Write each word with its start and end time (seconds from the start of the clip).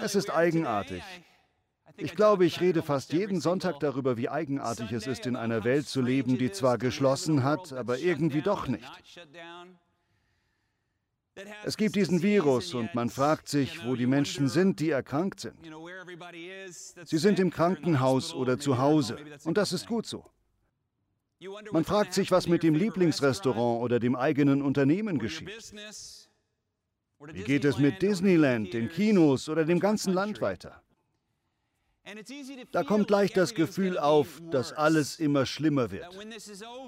Es 0.00 0.14
ist 0.14 0.30
eigenartig. 0.30 1.02
Ich 1.96 2.16
glaube, 2.16 2.44
ich 2.44 2.60
rede 2.60 2.82
fast 2.82 3.12
jeden 3.12 3.40
Sonntag 3.40 3.78
darüber, 3.80 4.16
wie 4.16 4.28
eigenartig 4.28 4.90
es 4.92 5.06
ist, 5.06 5.26
in 5.26 5.36
einer 5.36 5.64
Welt 5.64 5.86
zu 5.86 6.00
leben, 6.00 6.38
die 6.38 6.50
zwar 6.50 6.78
geschlossen 6.78 7.44
hat, 7.44 7.72
aber 7.72 7.98
irgendwie 7.98 8.42
doch 8.42 8.66
nicht. 8.66 8.90
Es 11.64 11.76
gibt 11.76 11.96
diesen 11.96 12.22
Virus 12.22 12.74
und 12.74 12.94
man 12.94 13.10
fragt 13.10 13.48
sich, 13.48 13.84
wo 13.84 13.96
die 13.96 14.06
Menschen 14.06 14.48
sind, 14.48 14.78
die 14.80 14.90
erkrankt 14.90 15.40
sind. 15.40 15.56
Sie 17.04 17.18
sind 17.18 17.38
im 17.38 17.50
Krankenhaus 17.50 18.34
oder 18.34 18.58
zu 18.58 18.78
Hause 18.78 19.18
und 19.44 19.56
das 19.56 19.72
ist 19.72 19.86
gut 19.86 20.06
so. 20.06 20.24
Man 21.72 21.84
fragt 21.84 22.14
sich, 22.14 22.30
was 22.30 22.48
mit 22.48 22.62
dem 22.62 22.74
Lieblingsrestaurant 22.74 23.82
oder 23.82 23.98
dem 23.98 24.14
eigenen 24.16 24.62
Unternehmen 24.62 25.18
geschieht. 25.18 25.50
Wie 27.18 27.42
geht 27.42 27.64
es 27.64 27.78
mit 27.78 28.02
Disneyland, 28.02 28.72
den 28.72 28.88
Kinos 28.88 29.48
oder 29.48 29.64
dem 29.64 29.80
ganzen 29.80 30.12
Land 30.12 30.40
weiter? 30.40 30.82
Da 32.70 32.82
kommt 32.82 33.08
leicht 33.08 33.36
das 33.36 33.54
Gefühl 33.54 33.98
auf, 33.98 34.42
dass 34.50 34.72
alles 34.72 35.18
immer 35.18 35.46
schlimmer 35.46 35.90
wird. 35.90 36.06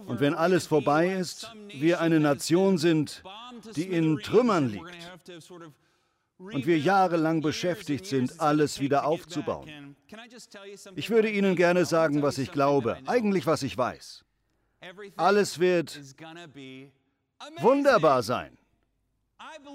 Und 0.06 0.20
wenn 0.20 0.34
alles 0.34 0.66
vorbei 0.66 1.14
ist, 1.14 1.50
wir 1.68 2.00
eine 2.00 2.20
Nation 2.20 2.76
sind, 2.76 3.22
die 3.76 3.84
in 3.84 4.18
Trümmern 4.18 4.68
liegt 4.68 4.98
und 6.38 6.66
wir 6.66 6.78
jahrelang 6.78 7.40
beschäftigt 7.40 8.04
sind, 8.04 8.40
alles 8.40 8.78
wieder 8.78 9.06
aufzubauen. 9.06 9.96
Ich 10.94 11.08
würde 11.08 11.30
Ihnen 11.30 11.56
gerne 11.56 11.86
sagen, 11.86 12.20
was 12.20 12.36
ich 12.36 12.52
glaube, 12.52 12.98
eigentlich 13.06 13.46
was 13.46 13.62
ich 13.62 13.76
weiß. 13.76 14.22
Alles 15.16 15.58
wird 15.58 15.98
wunderbar 17.60 18.22
sein. 18.22 18.58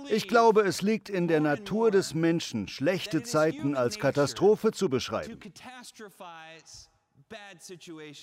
Ich 0.10 0.28
glaube, 0.28 0.62
es 0.62 0.82
liegt 0.82 1.10
in 1.10 1.28
der 1.28 1.40
Natur 1.40 1.92
des 1.92 2.14
Menschen, 2.14 2.68
schlechte 2.68 3.24
Zeiten 3.24 3.76
als 3.76 4.00
Katastrophe 4.00 4.72
zu 4.72 4.90
beschreiben. 4.90 5.40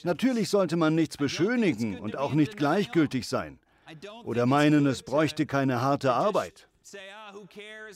Natürlich 0.03 0.49
sollte 0.51 0.77
man 0.77 0.95
nichts 0.95 1.17
beschönigen 1.17 1.99
und 1.99 2.17
auch 2.17 2.33
nicht 2.33 2.57
gleichgültig 2.57 3.27
sein 3.27 3.59
oder 4.25 4.47
meinen, 4.47 4.87
es 4.87 5.03
bräuchte 5.03 5.47
keine 5.47 5.81
harte 5.81 6.12
Arbeit. 6.12 6.69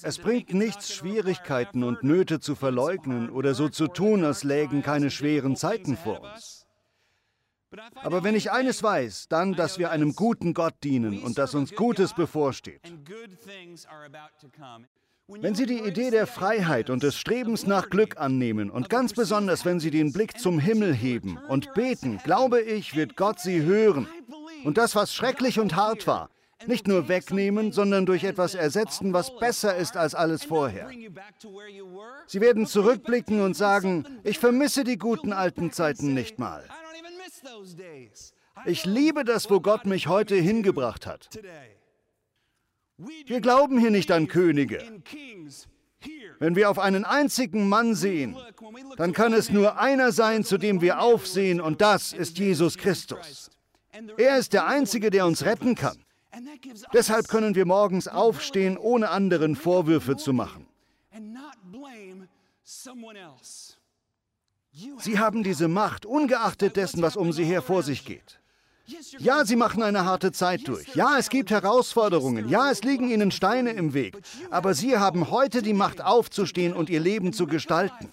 Es 0.02 0.18
bringt 0.18 0.52
nichts, 0.52 0.94
Schwierigkeiten 0.94 1.82
und 1.82 2.02
Nöte 2.02 2.40
zu 2.40 2.54
verleugnen 2.54 3.30
oder 3.30 3.54
so 3.54 3.68
zu 3.68 3.88
tun, 3.88 4.24
als 4.24 4.44
lägen 4.44 4.82
keine 4.82 5.10
schweren 5.10 5.56
Zeiten 5.56 5.96
vor 5.96 6.20
uns. 6.20 6.61
Aber 8.02 8.24
wenn 8.24 8.34
ich 8.34 8.50
eines 8.50 8.82
weiß, 8.82 9.28
dann, 9.28 9.54
dass 9.54 9.78
wir 9.78 9.90
einem 9.90 10.14
guten 10.14 10.54
Gott 10.54 10.74
dienen 10.82 11.22
und 11.22 11.38
dass 11.38 11.54
uns 11.54 11.74
Gutes 11.74 12.14
bevorsteht. 12.14 12.82
Wenn 15.28 15.54
Sie 15.54 15.66
die 15.66 15.78
Idee 15.78 16.10
der 16.10 16.26
Freiheit 16.26 16.90
und 16.90 17.02
des 17.02 17.16
Strebens 17.16 17.66
nach 17.66 17.88
Glück 17.88 18.18
annehmen 18.18 18.70
und 18.70 18.90
ganz 18.90 19.14
besonders, 19.14 19.64
wenn 19.64 19.80
Sie 19.80 19.90
den 19.90 20.12
Blick 20.12 20.38
zum 20.38 20.58
Himmel 20.58 20.92
heben 20.92 21.38
und 21.48 21.72
beten, 21.74 22.18
glaube 22.24 22.60
ich, 22.60 22.96
wird 22.96 23.16
Gott 23.16 23.40
Sie 23.40 23.62
hören 23.62 24.08
und 24.64 24.78
das, 24.78 24.94
was 24.94 25.14
schrecklich 25.14 25.58
und 25.58 25.76
hart 25.76 26.06
war, 26.06 26.28
nicht 26.66 26.86
nur 26.86 27.08
wegnehmen, 27.08 27.72
sondern 27.72 28.04
durch 28.04 28.24
etwas 28.24 28.54
ersetzen, 28.54 29.12
was 29.12 29.36
besser 29.38 29.76
ist 29.76 29.96
als 29.96 30.14
alles 30.14 30.44
vorher. 30.44 30.90
Sie 32.26 32.40
werden 32.40 32.66
zurückblicken 32.66 33.40
und 33.40 33.56
sagen, 33.56 34.06
ich 34.24 34.38
vermisse 34.38 34.84
die 34.84 34.98
guten 34.98 35.32
alten 35.32 35.72
Zeiten 35.72 36.14
nicht 36.14 36.38
mal. 36.38 36.64
Ich 38.66 38.84
liebe 38.84 39.24
das, 39.24 39.50
wo 39.50 39.60
Gott 39.60 39.86
mich 39.86 40.06
heute 40.06 40.36
hingebracht 40.36 41.06
hat. 41.06 41.28
Wir 42.96 43.40
glauben 43.40 43.78
hier 43.78 43.90
nicht 43.90 44.10
an 44.10 44.28
Könige. 44.28 44.82
Wenn 46.38 46.56
wir 46.56 46.70
auf 46.70 46.78
einen 46.78 47.04
einzigen 47.04 47.68
Mann 47.68 47.94
sehen, 47.94 48.36
dann 48.96 49.12
kann 49.12 49.32
es 49.32 49.50
nur 49.50 49.78
einer 49.78 50.12
sein, 50.12 50.44
zu 50.44 50.58
dem 50.58 50.80
wir 50.80 51.00
aufsehen, 51.00 51.60
und 51.60 51.80
das 51.80 52.12
ist 52.12 52.38
Jesus 52.38 52.76
Christus. 52.76 53.50
Er 54.16 54.38
ist 54.38 54.52
der 54.52 54.66
Einzige, 54.66 55.10
der 55.10 55.26
uns 55.26 55.44
retten 55.44 55.74
kann. 55.74 56.04
Deshalb 56.92 57.28
können 57.28 57.54
wir 57.54 57.66
morgens 57.66 58.08
aufstehen, 58.08 58.78
ohne 58.78 59.10
anderen 59.10 59.54
Vorwürfe 59.54 60.16
zu 60.16 60.32
machen. 60.32 60.66
Sie 64.98 65.18
haben 65.18 65.42
diese 65.42 65.68
Macht, 65.68 66.06
ungeachtet 66.06 66.76
dessen, 66.76 67.02
was 67.02 67.16
um 67.16 67.32
sie 67.32 67.44
her 67.44 67.62
vor 67.62 67.82
sich 67.82 68.04
geht. 68.04 68.40
Ja, 69.18 69.44
sie 69.44 69.56
machen 69.56 69.82
eine 69.82 70.04
harte 70.04 70.32
Zeit 70.32 70.66
durch. 70.66 70.94
Ja, 70.94 71.16
es 71.18 71.28
gibt 71.28 71.50
Herausforderungen. 71.50 72.48
Ja, 72.48 72.70
es 72.70 72.82
liegen 72.82 73.08
ihnen 73.10 73.30
Steine 73.30 73.70
im 73.70 73.94
Weg. 73.94 74.18
Aber 74.50 74.74
sie 74.74 74.98
haben 74.98 75.30
heute 75.30 75.62
die 75.62 75.72
Macht 75.72 76.02
aufzustehen 76.02 76.72
und 76.72 76.90
ihr 76.90 77.00
Leben 77.00 77.32
zu 77.32 77.46
gestalten. 77.46 78.10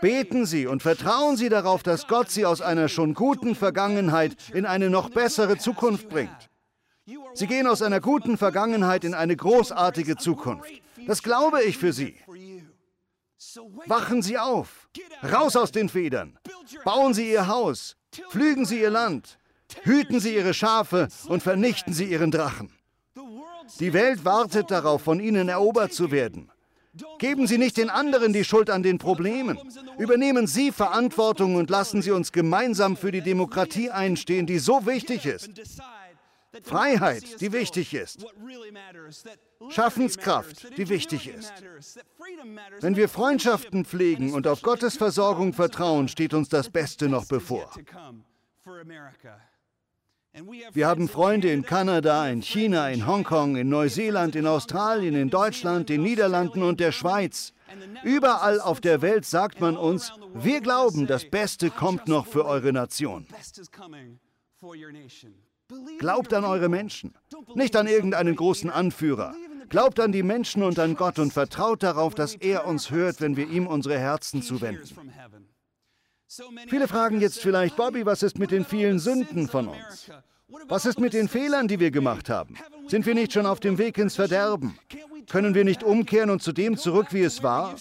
Beten 0.00 0.46
Sie 0.46 0.66
und 0.66 0.82
vertrauen 0.82 1.36
Sie 1.36 1.48
darauf, 1.48 1.82
dass 1.82 2.08
Gott 2.08 2.30
Sie 2.30 2.44
aus 2.44 2.60
einer 2.60 2.88
schon 2.88 3.14
guten 3.14 3.54
Vergangenheit 3.54 4.36
in 4.52 4.66
eine 4.66 4.90
noch 4.90 5.10
bessere 5.10 5.58
Zukunft 5.58 6.08
bringt. 6.08 6.50
Sie 7.34 7.46
gehen 7.46 7.66
aus 7.66 7.82
einer 7.82 8.00
guten 8.00 8.36
Vergangenheit 8.38 9.04
in 9.04 9.14
eine 9.14 9.36
großartige 9.36 10.16
Zukunft. 10.16 10.70
Das 11.06 11.22
glaube 11.22 11.62
ich 11.62 11.78
für 11.78 11.92
Sie. 11.92 12.16
Wachen 13.86 14.22
Sie 14.22 14.38
auf! 14.38 14.88
Raus 15.22 15.56
aus 15.56 15.72
den 15.72 15.88
Federn! 15.88 16.38
Bauen 16.84 17.14
Sie 17.14 17.30
Ihr 17.30 17.46
Haus! 17.46 17.96
Pflügen 18.30 18.64
Sie 18.64 18.80
Ihr 18.80 18.90
Land! 18.90 19.38
Hüten 19.82 20.20
Sie 20.20 20.34
Ihre 20.34 20.54
Schafe 20.54 21.08
und 21.28 21.42
vernichten 21.42 21.92
Sie 21.92 22.04
Ihren 22.04 22.30
Drachen! 22.30 22.72
Die 23.80 23.92
Welt 23.92 24.24
wartet 24.24 24.70
darauf, 24.70 25.02
von 25.02 25.20
Ihnen 25.20 25.48
erobert 25.48 25.92
zu 25.92 26.10
werden. 26.10 26.50
Geben 27.18 27.46
Sie 27.46 27.58
nicht 27.58 27.76
den 27.76 27.90
anderen 27.90 28.32
die 28.32 28.44
Schuld 28.44 28.70
an 28.70 28.82
den 28.82 28.98
Problemen. 28.98 29.58
Übernehmen 29.98 30.46
Sie 30.46 30.70
Verantwortung 30.70 31.56
und 31.56 31.70
lassen 31.70 32.02
Sie 32.02 32.12
uns 32.12 32.30
gemeinsam 32.30 32.96
für 32.96 33.10
die 33.10 33.22
Demokratie 33.22 33.90
einstehen, 33.90 34.46
die 34.46 34.58
so 34.58 34.86
wichtig 34.86 35.26
ist. 35.26 35.50
Freiheit, 36.62 37.40
die 37.40 37.52
wichtig 37.52 37.94
ist. 37.94 38.24
Schaffenskraft, 39.70 40.76
die 40.76 40.88
wichtig 40.88 41.28
ist. 41.28 41.52
Wenn 42.80 42.96
wir 42.96 43.08
Freundschaften 43.08 43.84
pflegen 43.84 44.32
und 44.32 44.46
auf 44.46 44.62
Gottes 44.62 44.96
Versorgung 44.96 45.52
vertrauen, 45.52 46.08
steht 46.08 46.34
uns 46.34 46.48
das 46.48 46.70
Beste 46.70 47.08
noch 47.08 47.26
bevor. 47.26 47.70
Wir 50.72 50.88
haben 50.88 51.08
Freunde 51.08 51.52
in 51.52 51.64
Kanada, 51.64 52.28
in 52.28 52.42
China, 52.42 52.88
in 52.90 53.06
Hongkong, 53.06 53.54
in 53.56 53.68
Neuseeland, 53.68 54.34
in 54.34 54.46
Australien, 54.46 55.14
in 55.14 55.30
Deutschland, 55.30 55.88
den 55.88 56.02
Niederlanden 56.02 56.64
und 56.64 56.80
der 56.80 56.90
Schweiz. 56.90 57.52
Überall 58.02 58.60
auf 58.60 58.80
der 58.80 59.00
Welt 59.00 59.24
sagt 59.24 59.60
man 59.60 59.76
uns, 59.76 60.12
wir 60.34 60.60
glauben, 60.60 61.06
das 61.06 61.30
Beste 61.30 61.70
kommt 61.70 62.08
noch 62.08 62.26
für 62.26 62.46
eure 62.46 62.72
Nation. 62.72 63.26
Glaubt 65.98 66.34
an 66.34 66.44
eure 66.44 66.68
Menschen, 66.68 67.14
nicht 67.54 67.76
an 67.76 67.86
irgendeinen 67.86 68.34
großen 68.34 68.70
Anführer. 68.70 69.34
Glaubt 69.68 70.00
an 70.00 70.12
die 70.12 70.22
Menschen 70.22 70.62
und 70.62 70.78
an 70.78 70.94
Gott 70.94 71.18
und 71.18 71.32
vertraut 71.32 71.82
darauf, 71.82 72.14
dass 72.14 72.34
er 72.34 72.66
uns 72.66 72.90
hört, 72.90 73.20
wenn 73.20 73.36
wir 73.36 73.48
ihm 73.48 73.66
unsere 73.66 73.98
Herzen 73.98 74.42
zuwenden. 74.42 74.88
Viele 76.68 76.88
fragen 76.88 77.20
jetzt 77.20 77.40
vielleicht, 77.40 77.76
Bobby, 77.76 78.04
was 78.04 78.22
ist 78.22 78.38
mit 78.38 78.50
den 78.50 78.64
vielen 78.64 78.98
Sünden 78.98 79.48
von 79.48 79.68
uns? 79.68 80.10
Was 80.68 80.86
ist 80.86 81.00
mit 81.00 81.12
den 81.12 81.28
Fehlern, 81.28 81.68
die 81.68 81.80
wir 81.80 81.90
gemacht 81.90 82.28
haben? 82.28 82.56
Sind 82.88 83.06
wir 83.06 83.14
nicht 83.14 83.32
schon 83.32 83.46
auf 83.46 83.60
dem 83.60 83.78
Weg 83.78 83.98
ins 83.98 84.16
Verderben? 84.16 84.78
Können 85.28 85.54
wir 85.54 85.64
nicht 85.64 85.82
umkehren 85.82 86.30
und 86.30 86.42
zu 86.42 86.52
dem 86.52 86.76
zurück, 86.76 87.08
wie 87.10 87.22
es 87.22 87.42
war? 87.42 87.74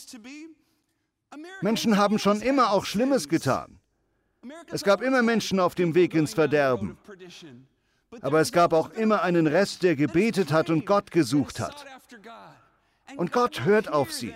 Menschen 1.61 1.97
haben 1.97 2.19
schon 2.19 2.41
immer 2.41 2.71
auch 2.71 2.85
Schlimmes 2.85 3.27
getan. 3.27 3.79
Es 4.71 4.83
gab 4.83 5.01
immer 5.01 5.21
Menschen 5.21 5.59
auf 5.59 5.75
dem 5.75 5.95
Weg 5.95 6.13
ins 6.13 6.33
Verderben. 6.33 6.97
Aber 8.21 8.39
es 8.39 8.51
gab 8.51 8.73
auch 8.73 8.91
immer 8.91 9.23
einen 9.23 9.47
Rest, 9.47 9.83
der 9.83 9.95
gebetet 9.95 10.51
hat 10.51 10.69
und 10.69 10.85
Gott 10.85 11.11
gesucht 11.11 11.59
hat. 11.59 11.85
Und 13.17 13.31
Gott 13.31 13.65
hört 13.65 13.91
auf 13.91 14.11
sie. 14.11 14.33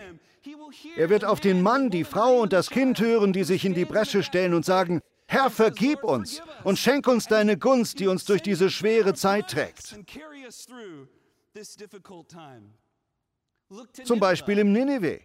Er 0.95 1.09
wird 1.09 1.25
auf 1.25 1.39
den 1.39 1.61
Mann, 1.61 1.89
die 1.89 2.03
Frau 2.03 2.39
und 2.39 2.53
das 2.53 2.69
Kind 2.69 2.99
hören, 2.99 3.33
die 3.33 3.43
sich 3.43 3.65
in 3.65 3.73
die 3.73 3.85
Bresche 3.85 4.23
stellen 4.23 4.53
und 4.53 4.65
sagen, 4.65 5.01
Herr, 5.27 5.49
vergib 5.49 6.03
uns 6.03 6.41
und 6.63 6.79
schenk 6.79 7.07
uns 7.07 7.27
deine 7.27 7.57
Gunst, 7.57 7.99
die 7.99 8.07
uns 8.07 8.25
durch 8.25 8.41
diese 8.41 8.69
schwere 8.69 9.13
Zeit 9.13 9.49
trägt. 9.49 9.97
Zum 14.03 14.19
Beispiel 14.19 14.59
im 14.59 14.71
Nineveh. 14.71 15.19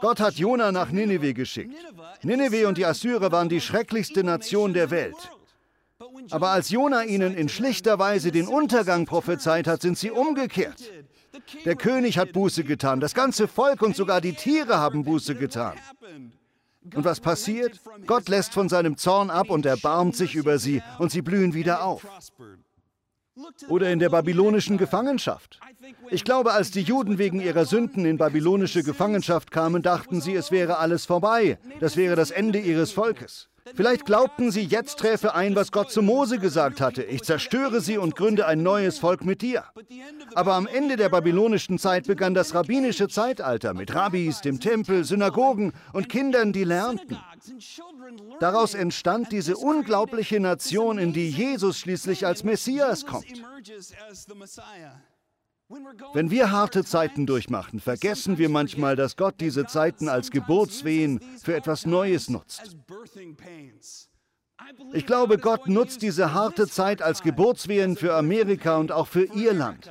Gott 0.00 0.18
hat 0.18 0.34
Jona 0.34 0.72
nach 0.72 0.90
Nineveh 0.90 1.32
geschickt. 1.32 1.74
Nineveh 2.22 2.64
und 2.64 2.78
die 2.78 2.86
Assyrer 2.86 3.30
waren 3.30 3.48
die 3.48 3.60
schrecklichste 3.60 4.24
Nation 4.24 4.72
der 4.72 4.90
Welt. 4.90 5.30
Aber 6.30 6.48
als 6.50 6.70
Jona 6.70 7.04
ihnen 7.04 7.34
in 7.34 7.48
schlichter 7.48 7.98
Weise 7.98 8.30
den 8.30 8.46
Untergang 8.48 9.06
prophezeit 9.06 9.66
hat, 9.66 9.82
sind 9.82 9.98
sie 9.98 10.10
umgekehrt. 10.10 10.82
Der 11.64 11.76
König 11.76 12.18
hat 12.18 12.32
Buße 12.32 12.64
getan, 12.64 13.00
das 13.00 13.14
ganze 13.14 13.48
Volk 13.48 13.82
und 13.82 13.96
sogar 13.96 14.20
die 14.20 14.34
Tiere 14.34 14.78
haben 14.78 15.04
Buße 15.04 15.34
getan. 15.34 15.76
Und 16.94 17.04
was 17.04 17.20
passiert? 17.20 17.80
Gott 18.06 18.28
lässt 18.28 18.52
von 18.52 18.68
seinem 18.68 18.96
Zorn 18.96 19.30
ab 19.30 19.50
und 19.50 19.66
erbarmt 19.66 20.16
sich 20.16 20.34
über 20.34 20.58
sie 20.58 20.82
und 20.98 21.10
sie 21.12 21.22
blühen 21.22 21.54
wieder 21.54 21.84
auf. 21.84 22.06
oder 23.68 23.90
in 23.90 23.98
der 23.98 24.10
babylonischen 24.10 24.76
Gefangenschaft. 24.76 25.58
Ich 26.10 26.22
glaube, 26.22 26.52
als 26.52 26.70
die 26.70 26.82
Juden 26.82 27.16
wegen 27.16 27.40
ihrer 27.40 27.64
Sünden 27.64 28.04
in 28.04 28.18
babylonische 28.18 28.82
Gefangenschaft 28.82 29.50
kamen, 29.50 29.82
dachten 29.82 30.20
sie, 30.20 30.34
es 30.34 30.50
wäre 30.50 30.76
alles 30.78 31.06
vorbei, 31.06 31.58
das 31.80 31.96
wäre 31.96 32.14
das 32.14 32.30
Ende 32.30 32.58
ihres 32.58 32.92
Volkes. 32.92 33.48
Vielleicht 33.74 34.06
glaubten 34.06 34.50
sie, 34.50 34.62
jetzt 34.62 34.98
träfe 34.98 35.34
ein, 35.34 35.54
was 35.54 35.70
Gott 35.70 35.90
zu 35.90 36.02
Mose 36.02 36.38
gesagt 36.38 36.80
hatte. 36.80 37.02
Ich 37.04 37.22
zerstöre 37.22 37.80
sie 37.80 37.96
und 37.96 38.16
gründe 38.16 38.46
ein 38.46 38.62
neues 38.62 38.98
Volk 38.98 39.24
mit 39.24 39.40
dir. 39.40 39.64
Aber 40.34 40.54
am 40.54 40.66
Ende 40.66 40.96
der 40.96 41.08
babylonischen 41.08 41.78
Zeit 41.78 42.06
begann 42.06 42.34
das 42.34 42.54
rabbinische 42.54 43.08
Zeitalter 43.08 43.72
mit 43.74 43.94
Rabbis, 43.94 44.40
dem 44.40 44.58
Tempel, 44.58 45.04
Synagogen 45.04 45.72
und 45.92 46.08
Kindern, 46.08 46.52
die 46.52 46.64
lernten. 46.64 47.18
Daraus 48.40 48.74
entstand 48.74 49.30
diese 49.30 49.56
unglaubliche 49.56 50.40
Nation, 50.40 50.98
in 50.98 51.12
die 51.12 51.30
Jesus 51.30 51.78
schließlich 51.78 52.26
als 52.26 52.42
Messias 52.44 53.06
kommt. 53.06 53.26
Wenn 56.12 56.30
wir 56.30 56.50
harte 56.50 56.84
Zeiten 56.84 57.26
durchmachen, 57.26 57.80
vergessen 57.80 58.38
wir 58.38 58.48
manchmal, 58.48 58.96
dass 58.96 59.16
Gott 59.16 59.36
diese 59.40 59.66
Zeiten 59.66 60.08
als 60.08 60.30
Geburtswehen 60.30 61.20
für 61.42 61.54
etwas 61.54 61.86
Neues 61.86 62.28
nutzt. 62.28 62.76
Ich 64.92 65.06
glaube, 65.06 65.38
Gott 65.38 65.68
nutzt 65.68 66.02
diese 66.02 66.34
harte 66.34 66.68
Zeit 66.68 67.02
als 67.02 67.22
Geburtswehen 67.22 67.96
für 67.96 68.14
Amerika 68.14 68.76
und 68.76 68.92
auch 68.92 69.08
für 69.08 69.24
Ihr 69.24 69.54
Land. 69.54 69.90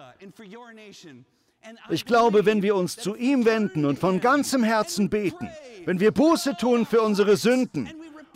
Ich 1.90 2.06
glaube, 2.06 2.46
wenn 2.46 2.62
wir 2.62 2.76
uns 2.76 2.96
zu 2.96 3.16
ihm 3.16 3.46
wenden 3.46 3.86
und 3.86 4.00
von 4.00 4.20
ganzem 4.20 4.64
Herzen 4.64 5.10
beten, 5.10 5.50
wenn 5.86 6.00
wir 6.00 6.12
Buße 6.12 6.56
tun 6.58 6.86
für 6.86 7.02
unsere 7.02 7.38
Sünden 7.38 7.90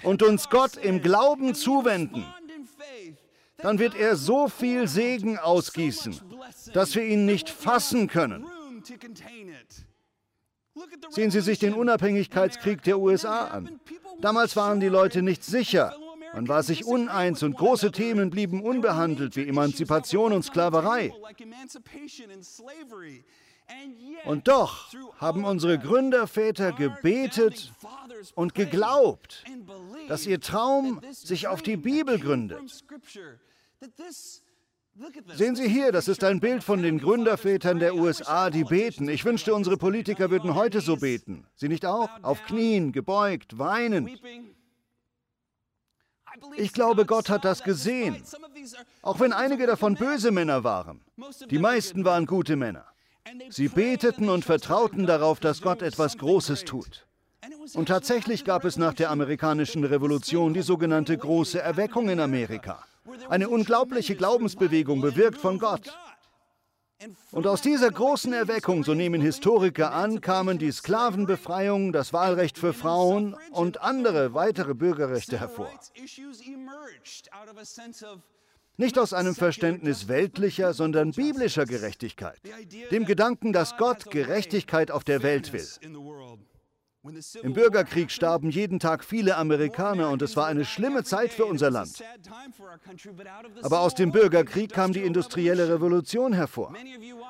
und 0.04 0.22
uns 0.22 0.50
Gott 0.50 0.78
im 0.78 1.02
Glauben 1.02 1.56
zuwenden, 1.56 2.26
dann 3.58 3.80
wird 3.80 3.96
er 3.96 4.16
so 4.16 4.48
viel 4.48 4.88
Segen 4.88 5.38
ausgießen, 5.38 6.20
dass 6.74 6.96
wir 6.96 7.04
ihn 7.04 7.26
nicht 7.26 7.50
fassen 7.50 8.08
können. 8.08 8.46
Sehen 11.10 11.32
Sie 11.32 11.42
sich 11.42 11.60
den 11.60 11.74
Unabhängigkeitskrieg 11.74 12.84
der 12.84 13.00
USA 13.00 13.48
an. 13.48 13.80
Damals 14.20 14.56
waren 14.56 14.80
die 14.80 14.88
Leute 14.88 15.22
nicht 15.22 15.44
sicher. 15.44 15.96
Man 16.34 16.50
war 16.50 16.64
sich 16.64 16.86
uneins 16.86 17.44
und 17.44 17.56
große 17.56 17.92
Themen 17.92 18.30
blieben 18.30 18.62
unbehandelt 18.62 19.38
wie 19.38 19.48
Emanzipation 19.48 20.34
und 20.34 20.44
Sklaverei. 20.44 21.14
Und 24.26 24.48
doch 24.48 24.92
haben 25.18 25.46
unsere 25.46 25.78
Gründerväter 25.78 26.72
gebetet 26.72 27.74
und 28.34 28.56
geglaubt, 28.56 29.44
dass 30.08 30.26
ihr 30.26 30.42
Traum 30.42 31.02
sich 31.12 31.48
auf 31.48 31.62
die 31.62 31.78
Bibel 31.78 32.20
gründet. 32.20 32.84
Sehen 35.34 35.56
Sie 35.56 35.68
hier, 35.68 35.92
das 35.92 36.08
ist 36.08 36.24
ein 36.24 36.40
Bild 36.40 36.64
von 36.64 36.82
den 36.82 37.00
Gründervätern 37.00 37.80
der 37.80 37.96
USA, 37.96 38.50
die 38.50 38.64
beten. 38.64 39.10
Ich 39.10 39.26
wünschte, 39.26 39.54
unsere 39.54 39.78
Politiker 39.78 40.32
würden 40.32 40.56
heute 40.56 40.80
so 40.80 40.96
beten. 40.96 41.46
Sie 41.56 41.68
nicht 41.68 41.86
auch? 41.86 42.10
Auf 42.22 42.44
Knien, 42.46 42.94
gebeugt, 42.94 43.58
weinend. 43.58 44.10
Ich 46.56 46.72
glaube, 46.72 47.06
Gott 47.06 47.30
hat 47.30 47.44
das 47.44 47.64
gesehen. 47.64 48.24
Auch 49.02 49.20
wenn 49.20 49.34
einige 49.34 49.68
davon 49.68 49.96
böse 49.96 50.32
Männer 50.32 50.64
waren. 50.64 51.02
Die 51.50 51.60
meisten 51.60 52.06
waren 52.06 52.26
gute 52.26 52.56
Männer. 52.56 52.86
Sie 53.50 53.68
beteten 53.68 54.30
und 54.30 54.46
vertrauten 54.46 55.06
darauf, 55.06 55.40
dass 55.40 55.62
Gott 55.62 55.82
etwas 55.82 56.18
Großes 56.18 56.64
tut. 56.66 57.08
Und 57.74 57.88
tatsächlich 57.88 58.46
gab 58.46 58.66
es 58.66 58.78
nach 58.78 58.94
der 58.94 59.10
amerikanischen 59.12 59.84
Revolution 59.84 60.54
die 60.54 60.62
sogenannte 60.62 61.18
große 61.18 61.60
Erweckung 61.60 62.10
in 62.10 62.20
Amerika. 62.20 62.84
Eine 63.30 63.50
unglaubliche 63.50 64.16
Glaubensbewegung 64.16 65.02
bewirkt 65.02 65.38
von 65.38 65.60
Gott. 65.60 65.92
Und 67.32 67.46
aus 67.46 67.62
dieser 67.62 67.92
großen 67.92 68.32
Erweckung, 68.32 68.84
so 68.84 68.94
nehmen 68.94 69.22
Historiker 69.22 69.92
an, 69.92 70.22
kamen 70.22 70.58
die 70.58 70.72
Sklavenbefreiung, 70.72 71.92
das 71.92 72.14
Wahlrecht 72.14 72.58
für 72.58 72.74
Frauen 72.74 73.36
und 73.52 73.82
andere 73.82 74.34
weitere 74.34 74.74
Bürgerrechte 74.74 75.40
hervor. 75.40 75.70
Nicht 78.78 79.00
aus 79.00 79.14
einem 79.14 79.36
Verständnis 79.36 80.08
weltlicher, 80.08 80.74
sondern 80.74 81.12
biblischer 81.12 81.66
Gerechtigkeit, 81.66 82.40
dem 82.92 83.06
Gedanken, 83.06 83.54
dass 83.54 83.78
Gott 83.78 84.12
Gerechtigkeit 84.12 84.92
auf 84.92 85.04
der 85.04 85.24
Welt 85.24 85.54
will. 85.54 85.66
Im 87.44 87.54
Bürgerkrieg 87.54 88.10
starben 88.10 88.50
jeden 88.50 88.80
Tag 88.80 89.04
viele 89.04 89.38
Amerikaner 89.38 90.10
und 90.10 90.24
es 90.24 90.36
war 90.36 90.48
eine 90.48 90.66
schlimme 90.66 91.04
Zeit 91.04 91.32
für 91.32 91.46
unser 91.46 91.70
Land. 91.70 92.04
Aber 93.62 93.82
aus 93.82 93.94
dem 93.94 94.12
Bürgerkrieg 94.12 94.74
kam 94.74 94.92
die 94.92 95.04
industrielle 95.04 95.70
Revolution 95.70 96.34
hervor. 96.34 96.74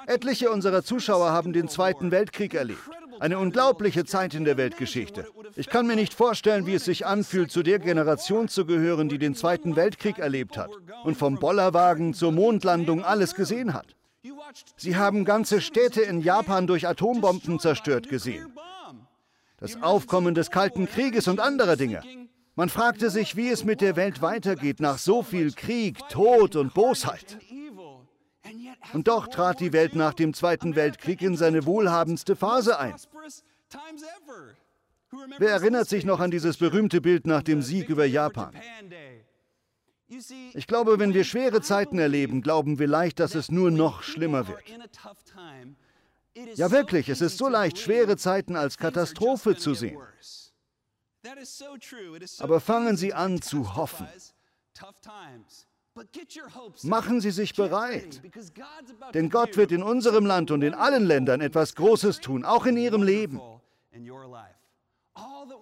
Etliche 0.08 0.50
unserer 0.50 0.84
Zuschauer 0.84 1.32
haben 1.32 1.52
den 1.52 1.68
Zweiten 1.68 2.12
Weltkrieg 2.12 2.54
erlebt. 2.54 2.80
Eine 3.20 3.40
unglaubliche 3.40 4.06
Zeit 4.06 4.34
in 4.34 4.46
der 4.46 4.58
Weltgeschichte. 4.58 5.28
Ich 5.56 5.70
kann 5.70 5.88
mir 5.88 5.96
nicht 5.96 6.14
vorstellen, 6.14 6.66
wie 6.66 6.76
es 6.76 6.86
sich 6.86 7.06
anfühlt, 7.06 7.52
zu 7.52 7.64
der 7.64 7.80
Generation 7.80 8.48
zu 8.48 8.66
gehören, 8.66 9.10
die 9.10 9.18
den 9.18 9.36
Zweiten 9.36 9.76
Weltkrieg 9.76 10.20
erlebt 10.20 10.58
hat 10.58 10.72
und 11.04 11.16
vom 11.16 11.40
Bollerwagen 11.40 12.14
zur 12.14 12.32
Mondlandung 12.32 13.04
alles 13.04 13.36
gesehen 13.36 13.74
hat. 13.74 13.96
Sie 14.76 14.96
haben 14.96 15.26
ganze 15.26 15.62
Städte 15.62 16.02
in 16.02 16.22
Japan 16.22 16.68
durch 16.68 16.88
Atombomben 16.88 17.60
zerstört 17.60 18.10
gesehen 18.10 18.56
das 19.66 19.82
Aufkommen 19.82 20.36
des 20.36 20.52
Kalten 20.52 20.88
Krieges 20.88 21.28
und 21.28 21.40
anderer 21.40 21.76
Dinge. 21.76 22.02
Man 22.56 22.70
fragte 22.70 23.10
sich, 23.10 23.36
wie 23.36 23.50
es 23.50 23.64
mit 23.64 23.82
der 23.82 23.96
Welt 23.96 24.22
weitergeht 24.22 24.80
nach 24.80 24.98
so 24.98 25.24
viel 25.24 25.52
Krieg, 25.52 25.98
Tod 26.10 26.56
und 26.56 26.74
Bosheit. 26.74 27.38
Und 28.94 29.08
doch 29.08 29.28
trat 29.28 29.60
die 29.60 29.74
Welt 29.74 29.96
nach 29.96 30.14
dem 30.14 30.34
Zweiten 30.34 30.76
Weltkrieg 30.76 31.22
in 31.22 31.36
seine 31.36 31.66
wohlhabendste 31.66 32.36
Phase 32.36 32.80
ein. 32.80 32.96
Wer 35.38 35.50
erinnert 35.50 35.90
sich 35.90 36.06
noch 36.06 36.20
an 36.20 36.32
dieses 36.32 36.58
berühmte 36.58 37.02
Bild 37.02 37.28
nach 37.28 37.44
dem 37.44 37.62
Sieg 37.62 37.90
über 37.90 38.06
Japan? 38.06 38.54
Ich 40.54 40.68
glaube, 40.68 41.00
wenn 41.00 41.14
wir 41.14 41.24
schwere 41.24 41.62
Zeiten 41.62 41.98
erleben, 41.98 42.42
glauben 42.42 42.80
wir 42.80 42.88
leicht, 42.88 43.20
dass 43.20 43.34
es 43.34 43.50
nur 43.50 43.72
noch 43.72 44.04
schlimmer 44.04 44.48
wird. 44.48 44.62
Ja 46.56 46.70
wirklich, 46.70 47.10
es 47.10 47.22
ist 47.22 47.38
so 47.38 47.48
leicht, 47.48 47.80
schwere 47.80 48.18
Zeiten 48.18 48.56
als 48.56 48.78
Katastrophe 48.78 49.56
zu 49.56 49.74
sehen. 49.74 49.98
Aber 52.40 52.60
fangen 52.60 52.98
Sie 52.98 53.14
an 53.14 53.42
zu 53.42 53.76
hoffen. 53.76 54.08
Machen 56.84 57.22
Sie 57.22 57.32
sich 57.32 57.54
bereit, 57.56 58.22
denn 59.14 59.30
Gott 59.30 59.56
wird 59.56 59.72
in 59.72 59.82
unserem 59.82 60.26
Land 60.26 60.52
und 60.52 60.62
in 60.62 60.74
allen 60.74 61.06
Ländern 61.06 61.40
etwas 61.40 61.76
Großes 61.76 62.20
tun, 62.20 62.44
auch 62.44 62.66
in 62.66 62.76
Ihrem 62.76 63.02
Leben. 63.02 63.40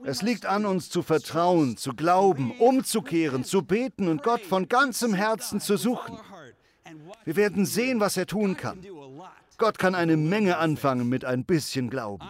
Es 0.03 0.23
liegt 0.23 0.47
an 0.47 0.65
uns 0.65 0.89
zu 0.89 1.03
vertrauen, 1.03 1.77
zu 1.77 1.93
glauben, 1.93 2.51
umzukehren, 2.57 3.43
zu 3.43 3.61
beten 3.61 4.07
und 4.07 4.23
Gott 4.23 4.41
von 4.41 4.67
ganzem 4.67 5.13
Herzen 5.13 5.59
zu 5.59 5.77
suchen. 5.77 6.17
Wir 7.25 7.35
werden 7.35 7.65
sehen, 7.65 7.99
was 7.99 8.17
er 8.17 8.25
tun 8.25 8.57
kann. 8.57 8.83
Gott 9.57 9.77
kann 9.77 9.95
eine 9.95 10.17
Menge 10.17 10.57
anfangen 10.57 11.09
mit 11.09 11.25
ein 11.25 11.45
bisschen 11.45 11.89
Glauben. 11.89 12.25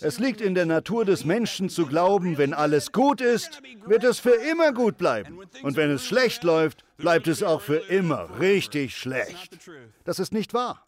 Es 0.00 0.18
liegt 0.18 0.40
in 0.40 0.54
der 0.54 0.66
Natur 0.66 1.04
des 1.04 1.24
Menschen 1.24 1.68
zu 1.68 1.86
glauben, 1.86 2.38
wenn 2.38 2.54
alles 2.54 2.92
gut 2.92 3.20
ist, 3.20 3.60
wird 3.86 4.04
es 4.04 4.18
für 4.18 4.34
immer 4.34 4.72
gut 4.72 4.96
bleiben. 4.96 5.40
Und 5.62 5.76
wenn 5.76 5.90
es 5.90 6.04
schlecht 6.04 6.44
läuft, 6.44 6.84
bleibt 6.96 7.28
es 7.28 7.42
auch 7.42 7.60
für 7.60 7.78
immer 7.88 8.38
richtig 8.40 8.96
schlecht. 8.96 9.58
Das 10.04 10.18
ist 10.18 10.32
nicht 10.32 10.54
wahr. 10.54 10.86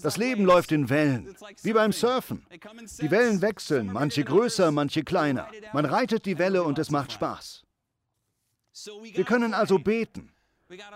Das 0.00 0.16
Leben 0.16 0.44
läuft 0.44 0.70
in 0.70 0.88
Wellen, 0.88 1.34
wie 1.62 1.72
beim 1.72 1.92
Surfen. 1.92 2.46
Die 3.00 3.10
Wellen 3.10 3.42
wechseln, 3.42 3.92
manche 3.92 4.22
größer, 4.22 4.70
manche 4.70 5.02
kleiner. 5.02 5.48
Man 5.72 5.84
reitet 5.84 6.24
die 6.24 6.38
Welle 6.38 6.62
und 6.62 6.78
es 6.78 6.90
macht 6.90 7.12
Spaß. 7.12 7.64
Wir 9.12 9.24
können 9.24 9.54
also 9.54 9.78
beten. 9.78 10.32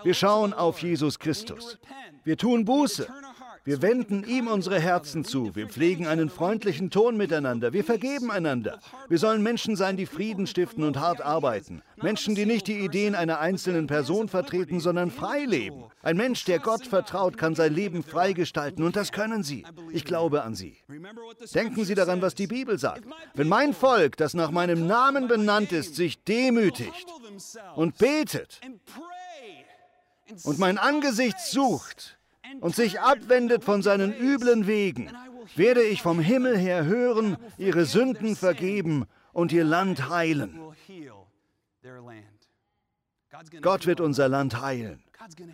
Wir 0.03 0.13
schauen 0.13 0.53
auf 0.53 0.81
Jesus 0.81 1.19
Christus. 1.19 1.77
Wir 2.23 2.37
tun 2.37 2.65
Buße. 2.65 3.07
Wir 3.63 3.83
wenden 3.83 4.23
ihm 4.23 4.47
unsere 4.47 4.79
Herzen 4.79 5.23
zu. 5.23 5.55
Wir 5.55 5.67
pflegen 5.67 6.07
einen 6.07 6.31
freundlichen 6.31 6.89
Ton 6.89 7.15
miteinander. 7.15 7.73
Wir 7.73 7.83
vergeben 7.83 8.31
einander. 8.31 8.79
Wir 9.07 9.19
sollen 9.19 9.43
Menschen 9.43 9.75
sein, 9.75 9.97
die 9.97 10.07
Frieden 10.07 10.47
stiften 10.47 10.83
und 10.83 10.99
hart 10.99 11.21
arbeiten. 11.21 11.83
Menschen, 12.01 12.33
die 12.33 12.47
nicht 12.47 12.65
die 12.65 12.79
Ideen 12.79 13.13
einer 13.13 13.39
einzelnen 13.39 13.85
Person 13.85 14.29
vertreten, 14.29 14.79
sondern 14.79 15.11
frei 15.11 15.45
leben. 15.45 15.83
Ein 16.01 16.17
Mensch, 16.17 16.43
der 16.45 16.57
Gott 16.57 16.87
vertraut, 16.87 17.37
kann 17.37 17.53
sein 17.53 17.71
Leben 17.71 18.01
freigestalten 18.01 18.83
und 18.83 18.95
das 18.95 19.11
können 19.11 19.43
Sie. 19.43 19.63
Ich 19.91 20.05
glaube 20.05 20.41
an 20.41 20.55
Sie. 20.55 20.77
Denken 21.53 21.85
Sie 21.85 21.93
daran, 21.93 22.23
was 22.23 22.33
die 22.33 22.47
Bibel 22.47 22.79
sagt. 22.79 23.03
Wenn 23.35 23.47
mein 23.47 23.73
Volk, 23.73 24.17
das 24.17 24.33
nach 24.33 24.49
meinem 24.49 24.87
Namen 24.87 25.27
benannt 25.27 25.71
ist, 25.71 25.95
sich 25.95 26.23
demütigt 26.23 27.05
und 27.75 27.99
betet 27.99 28.59
und 30.43 30.57
mein 30.57 30.79
Angesicht 30.79 31.39
sucht, 31.39 32.17
und 32.59 32.75
sich 32.75 32.99
abwendet 32.99 33.63
von 33.63 33.81
seinen 33.81 34.13
üblen 34.13 34.67
Wegen, 34.67 35.09
werde 35.55 35.83
ich 35.83 36.01
vom 36.01 36.19
Himmel 36.19 36.57
her 36.57 36.85
hören, 36.85 37.37
ihre 37.57 37.85
Sünden 37.85 38.35
vergeben 38.35 39.05
und 39.33 39.51
ihr 39.51 39.63
Land 39.63 40.09
heilen. 40.09 40.59
Gott 43.61 43.85
wird 43.87 44.01
unser 44.01 44.27
Land 44.27 44.61
heilen. 44.61 45.03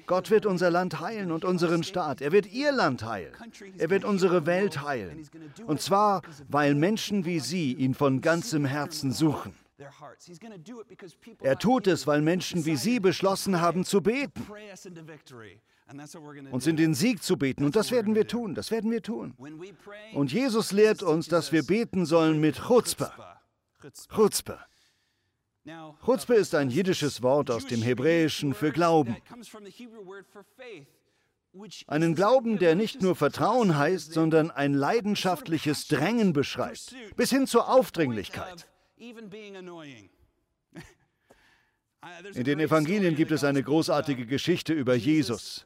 Gott 0.05 0.31
wird 0.31 0.45
unser 0.45 0.69
Land 0.71 0.99
heilen 0.99 1.31
und 1.31 1.45
unseren 1.45 1.83
Staat. 1.83 2.21
Er 2.21 2.31
wird 2.31 2.47
ihr 2.47 2.71
Land 2.71 3.03
heilen. 3.03 3.33
Er 3.77 3.89
wird 3.89 4.05
unsere 4.05 4.45
Welt 4.45 4.81
heilen. 4.81 5.27
Und 5.65 5.81
zwar, 5.81 6.21
weil 6.47 6.73
Menschen 6.73 7.25
wie 7.25 7.39
Sie 7.39 7.73
ihn 7.73 7.93
von 7.93 8.21
ganzem 8.21 8.65
Herzen 8.65 9.11
suchen. 9.11 9.53
Er 11.41 11.59
tut 11.59 11.87
es, 11.87 12.07
weil 12.07 12.21
Menschen 12.21 12.65
wie 12.65 12.77
Sie 12.77 12.99
beschlossen 12.99 13.61
haben 13.61 13.83
zu 13.83 14.01
beten. 14.01 14.45
Uns 16.51 16.67
in 16.67 16.75
den 16.75 16.93
Sieg 16.93 17.23
zu 17.23 17.37
beten. 17.37 17.63
Und 17.63 17.75
das 17.75 17.91
werden 17.91 18.13
wir 18.13 18.27
tun. 18.27 18.55
Das 18.55 18.71
werden 18.71 18.91
wir 18.91 19.01
tun. 19.01 19.33
Und 20.13 20.33
Jesus 20.33 20.71
lehrt 20.71 21.01
uns, 21.01 21.27
dass 21.27 21.51
wir 21.51 21.63
beten 21.63 22.05
sollen 22.05 22.39
mit 22.39 22.57
Chutzpah. 22.67 23.41
Chutzpah. 24.13 24.65
Chutzpah 26.05 26.33
ist 26.33 26.55
ein 26.55 26.69
jiddisches 26.69 27.21
Wort 27.21 27.51
aus 27.51 27.65
dem 27.65 27.81
Hebräischen 27.81 28.53
für 28.53 28.71
Glauben. 28.71 29.17
Einen 31.87 32.15
Glauben, 32.15 32.59
der 32.59 32.75
nicht 32.75 33.01
nur 33.01 33.15
Vertrauen 33.15 33.77
heißt, 33.77 34.13
sondern 34.13 34.51
ein 34.51 34.73
leidenschaftliches 34.73 35.87
Drängen 35.87 36.33
beschreibt, 36.33 36.95
bis 37.15 37.29
hin 37.29 37.47
zur 37.47 37.69
Aufdringlichkeit. 37.69 38.67
In 42.33 42.43
den 42.43 42.59
Evangelien 42.59 43.15
gibt 43.15 43.31
es 43.31 43.43
eine 43.43 43.63
großartige 43.63 44.25
Geschichte 44.25 44.73
über 44.73 44.95
Jesus. 44.95 45.65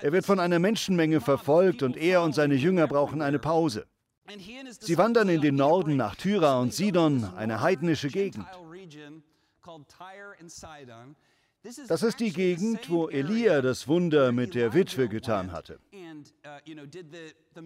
Er 0.00 0.12
wird 0.12 0.26
von 0.26 0.40
einer 0.40 0.58
Menschenmenge 0.58 1.20
verfolgt 1.20 1.82
und 1.82 1.96
er 1.96 2.22
und 2.22 2.34
seine 2.34 2.54
Jünger 2.54 2.86
brauchen 2.86 3.22
eine 3.22 3.38
Pause. 3.38 3.86
Sie 4.80 4.96
wandern 4.98 5.28
in 5.28 5.40
den 5.40 5.56
Norden 5.56 5.96
nach 5.96 6.14
Tyra 6.16 6.60
und 6.60 6.72
Sidon, 6.72 7.24
eine 7.36 7.60
heidnische 7.60 8.08
Gegend. 8.08 8.46
Das 11.86 12.02
ist 12.02 12.18
die 12.18 12.32
Gegend, 12.32 12.90
wo 12.90 13.08
Elia 13.08 13.62
das 13.62 13.86
Wunder 13.86 14.32
mit 14.32 14.54
der 14.54 14.74
Witwe 14.74 15.08
getan 15.08 15.52
hatte. 15.52 15.78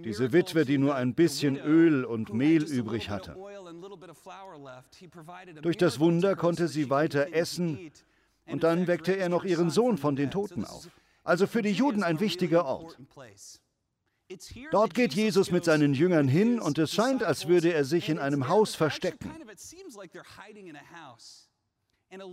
Diese 0.04 0.32
Witwe, 0.32 0.64
die 0.66 0.78
nur 0.78 0.94
ein 0.94 1.14
bisschen 1.14 1.56
Öl 1.56 2.04
und 2.04 2.34
Mehl 2.34 2.62
übrig 2.64 3.08
hatte. 3.08 3.36
Durch 5.62 5.76
das 5.76 5.98
Wunder 5.98 6.36
konnte 6.36 6.68
sie 6.68 6.90
weiter 6.90 7.32
essen 7.32 7.90
und 8.46 8.62
dann 8.62 8.86
weckte 8.86 9.16
er 9.16 9.28
noch 9.28 9.44
ihren 9.44 9.70
Sohn 9.70 9.96
von 9.96 10.14
den 10.14 10.30
Toten 10.30 10.64
auf. 10.64 10.88
Also 11.24 11.46
für 11.46 11.62
die 11.62 11.72
Juden 11.72 12.02
ein 12.02 12.20
wichtiger 12.20 12.66
Ort. 12.66 12.98
Dort 14.72 14.94
geht 14.94 15.14
Jesus 15.14 15.50
mit 15.50 15.64
seinen 15.64 15.94
Jüngern 15.94 16.28
hin 16.28 16.60
und 16.60 16.78
es 16.78 16.92
scheint, 16.92 17.22
als 17.22 17.48
würde 17.48 17.72
er 17.72 17.84
sich 17.84 18.08
in 18.08 18.18
einem 18.18 18.48
Haus 18.48 18.74
verstecken. 18.74 19.30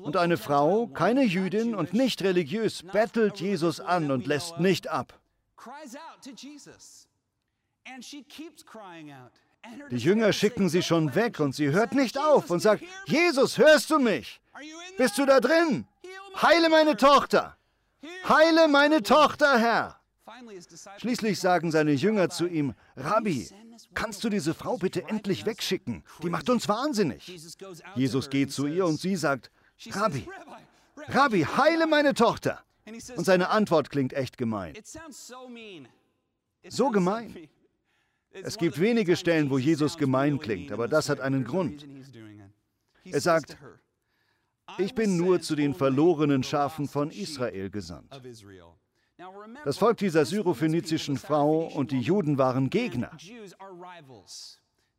Und 0.03 0.17
eine 0.17 0.37
Frau, 0.37 0.87
keine 0.87 1.23
Jüdin 1.23 1.75
und 1.75 1.93
nicht 1.93 2.21
religiös, 2.21 2.83
bettelt 2.83 3.39
Jesus 3.39 3.79
an 3.79 4.11
und 4.11 4.27
lässt 4.27 4.59
nicht 4.59 4.87
ab. 4.87 5.19
Die 9.91 9.97
Jünger 9.97 10.33
schicken 10.33 10.69
sie 10.69 10.83
schon 10.83 11.15
weg 11.15 11.39
und 11.39 11.55
sie 11.55 11.71
hört 11.71 11.93
nicht 11.93 12.17
auf 12.17 12.49
und 12.49 12.59
sagt, 12.59 12.83
Jesus, 13.05 13.57
hörst 13.57 13.89
du 13.89 13.99
mich? 13.99 14.41
Bist 14.97 15.17
du 15.17 15.25
da 15.25 15.39
drin? 15.39 15.87
Heile 16.41 16.69
meine 16.69 16.97
Tochter! 16.97 17.57
Heile 18.27 18.67
meine 18.67 19.01
Tochter, 19.01 19.57
Herr! 19.57 19.99
Schließlich 20.97 21.39
sagen 21.39 21.71
seine 21.71 21.91
Jünger 21.91 22.29
zu 22.29 22.47
ihm, 22.47 22.73
Rabbi, 22.95 23.49
kannst 23.93 24.23
du 24.23 24.29
diese 24.29 24.53
Frau 24.53 24.77
bitte 24.77 25.07
endlich 25.07 25.45
wegschicken? 25.45 26.03
Die 26.21 26.29
macht 26.29 26.49
uns 26.49 26.67
wahnsinnig. 26.67 27.27
Jesus 27.95 28.29
geht 28.29 28.51
zu 28.51 28.67
ihr 28.67 28.85
und 28.85 28.99
sie 28.99 29.15
sagt, 29.15 29.51
Rabbi, 29.91 30.27
Rabbi, 31.07 31.41
heile 31.43 31.87
meine 31.87 32.13
Tochter. 32.13 32.63
Und 33.15 33.25
seine 33.25 33.49
Antwort 33.49 33.89
klingt 33.89 34.13
echt 34.13 34.37
gemein. 34.37 34.73
So 36.67 36.89
gemein. 36.89 37.49
Es 38.31 38.57
gibt 38.57 38.79
wenige 38.79 39.15
Stellen, 39.15 39.49
wo 39.49 39.57
Jesus 39.57 39.97
gemein 39.97 40.39
klingt, 40.39 40.71
aber 40.71 40.87
das 40.87 41.09
hat 41.09 41.19
einen 41.19 41.43
Grund. 41.43 41.85
Er 43.05 43.21
sagt, 43.21 43.57
ich 44.77 44.95
bin 44.95 45.17
nur 45.17 45.41
zu 45.41 45.55
den 45.55 45.75
verlorenen 45.75 46.43
Schafen 46.43 46.87
von 46.87 47.11
Israel 47.11 47.69
gesandt. 47.69 48.11
Das 49.63 49.77
Volk 49.77 49.97
dieser 49.97 50.25
syrophönizischen 50.25 51.17
Frau 51.17 51.67
und 51.67 51.91
die 51.91 52.01
Juden 52.01 52.37
waren 52.37 52.69
Gegner. 52.69 53.11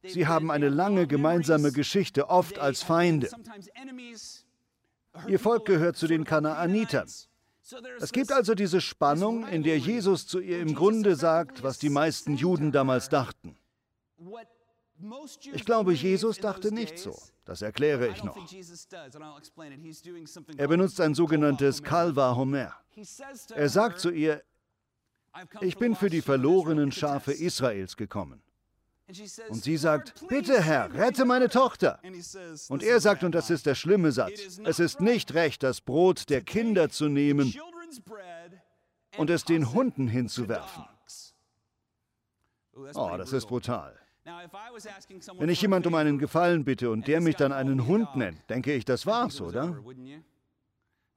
Sie 0.06 0.26
haben 0.26 0.50
eine 0.50 0.68
lange 0.68 1.06
gemeinsame 1.06 1.72
Geschichte, 1.72 2.28
oft 2.28 2.58
als 2.58 2.82
Feinde. 2.82 3.30
Ihr 5.28 5.38
Volk 5.38 5.64
gehört 5.66 5.96
zu 5.96 6.06
den 6.06 6.24
Kanaanitern. 6.24 7.08
Es 8.00 8.12
gibt 8.12 8.30
also 8.30 8.54
diese 8.54 8.80
Spannung, 8.80 9.46
in 9.48 9.62
der 9.62 9.78
Jesus 9.78 10.26
zu 10.26 10.40
ihr 10.40 10.60
im 10.60 10.74
Grunde 10.74 11.16
sagt, 11.16 11.62
was 11.62 11.78
die 11.78 11.88
meisten 11.88 12.36
Juden 12.36 12.72
damals 12.72 13.08
dachten. 13.08 13.56
Ich 15.52 15.64
glaube, 15.64 15.92
Jesus 15.92 16.38
dachte 16.38 16.72
nicht 16.72 16.98
so. 16.98 17.16
Das 17.44 17.62
erkläre 17.62 18.08
ich 18.08 18.22
noch. 18.22 18.36
Er 20.56 20.68
benutzt 20.68 21.00
ein 21.00 21.14
sogenanntes 21.14 21.82
Kalva 21.82 22.36
Homer. 22.36 22.74
Er 23.54 23.68
sagt 23.68 24.00
zu 24.00 24.10
ihr, 24.10 24.42
ich 25.60 25.76
bin 25.76 25.96
für 25.96 26.10
die 26.10 26.22
verlorenen 26.22 26.92
Schafe 26.92 27.32
Israels 27.32 27.96
gekommen. 27.96 28.42
Und 29.06 29.62
sie 29.62 29.76
sagt, 29.76 30.26
bitte 30.28 30.62
Herr, 30.62 30.92
rette 30.94 31.24
meine 31.24 31.48
Tochter. 31.50 32.00
Und 32.68 32.82
er 32.82 33.00
sagt, 33.00 33.22
und 33.22 33.34
das 33.34 33.50
ist 33.50 33.66
der 33.66 33.74
schlimme 33.74 34.12
Satz, 34.12 34.58
es 34.64 34.78
ist 34.78 35.00
nicht 35.00 35.34
recht, 35.34 35.62
das 35.62 35.80
Brot 35.82 36.30
der 36.30 36.40
Kinder 36.40 36.88
zu 36.88 37.08
nehmen 37.08 37.54
und 39.18 39.30
es 39.30 39.44
den 39.44 39.72
Hunden 39.72 40.08
hinzuwerfen. 40.08 40.84
Oh, 42.94 43.14
das 43.18 43.32
ist 43.32 43.46
brutal. 43.46 43.94
Wenn 44.24 45.50
ich 45.50 45.60
jemand 45.60 45.86
um 45.86 45.94
einen 45.94 46.18
Gefallen 46.18 46.64
bitte 46.64 46.90
und 46.90 47.06
der 47.06 47.20
mich 47.20 47.36
dann 47.36 47.52
einen 47.52 47.86
Hund 47.86 48.16
nennt, 48.16 48.48
denke 48.48 48.72
ich, 48.72 48.86
das 48.86 49.04
war's, 49.04 49.40
oder? 49.40 49.78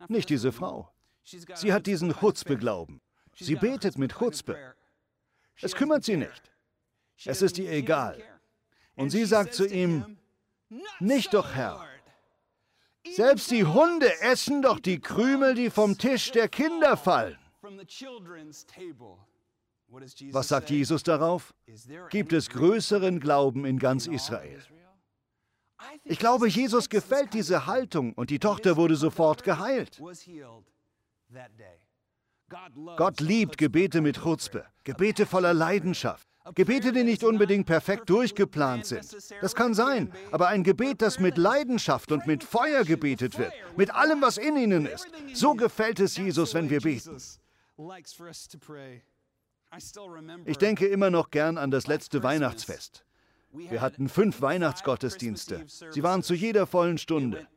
Nicht 0.10 0.30
diese 0.30 0.52
Frau. 0.52 0.92
Sie 1.24 1.72
hat 1.72 1.88
diesen 1.88 2.14
Chutzpe-Glauben. 2.14 3.02
Sie 3.34 3.56
betet 3.56 3.98
mit 3.98 4.14
Chutzpe. 4.18 4.76
Es 5.62 5.74
kümmert 5.74 6.04
sie 6.04 6.18
nicht. 6.18 6.52
Es 7.26 7.42
ist 7.42 7.58
ihr 7.58 7.72
egal. 7.72 8.22
Und 8.96 9.10
sie 9.10 9.26
sagt 9.26 9.54
zu 9.54 9.66
ihm, 9.68 10.18
nicht 11.00 11.34
doch, 11.34 11.54
Herr. 11.54 11.86
Selbst 13.16 13.52
die 13.52 13.66
Hunde 13.66 14.12
essen 14.22 14.62
doch 14.62 14.80
die 14.80 15.00
Krümel, 15.00 15.56
die 15.56 15.70
vom 15.70 15.98
Tisch 15.98 16.32
der 16.32 16.50
Kinder 16.50 16.98
fallen. 16.98 17.38
Was 20.32 20.48
sagt 20.50 20.70
Jesus 20.70 21.04
darauf? 21.04 21.54
Gibt 22.10 22.34
es 22.34 22.50
größeren 22.50 23.20
Glauben 23.20 23.66
in 23.66 23.80
ganz 23.80 24.08
Israel? 24.08 24.62
Ich 26.04 26.20
glaube, 26.20 26.48
Jesus 26.48 26.90
gefällt 26.90 27.34
diese 27.34 27.66
Haltung 27.68 28.14
und 28.14 28.30
die 28.30 28.40
Tochter 28.40 28.76
wurde 28.76 28.96
sofort 28.96 29.44
geheilt. 29.44 30.02
Gott 32.98 33.20
liebt 33.22 33.58
Gebete 33.58 34.02
mit 34.02 34.18
Chutzpe, 34.18 34.66
Gebete 34.84 35.26
voller 35.26 35.54
Leidenschaft. 35.54 36.27
Gebete, 36.56 36.92
die 36.92 37.04
nicht 37.04 37.24
unbedingt 37.24 37.66
perfekt 37.66 38.10
durchgeplant 38.10 38.86
sind. 38.86 39.06
Das 39.42 39.56
kann 39.56 39.74
sein, 39.74 40.12
aber 40.32 40.48
ein 40.48 40.64
Gebet, 40.64 41.02
das 41.02 41.20
mit 41.20 41.38
Leidenschaft 41.38 42.12
und 42.12 42.28
mit 42.28 42.44
Feuer 42.44 42.84
gebetet 42.84 43.38
wird, 43.38 43.54
mit 43.76 43.94
allem, 43.94 44.22
was 44.22 44.38
in 44.38 44.56
ihnen 44.58 44.86
ist. 44.86 45.08
So 45.34 45.54
gefällt 45.54 46.00
es 46.00 46.18
Jesus, 46.18 46.54
wenn 46.54 46.70
wir 46.70 46.82
beten. 46.82 47.18
Ich 50.46 50.58
denke 50.58 50.88
immer 50.88 51.10
noch 51.10 51.30
gern 51.30 51.58
an 51.58 51.72
das 51.72 51.88
letzte 51.88 52.24
Weihnachtsfest. 52.24 53.04
Wir 53.52 53.82
hatten 53.82 54.10
fünf 54.10 54.42
Weihnachtsgottesdienste. 54.42 55.66
Sie 55.68 56.04
waren 56.04 56.22
zu 56.22 56.34
jeder 56.34 56.68
vollen 56.68 56.98
Stunde. 56.98 57.48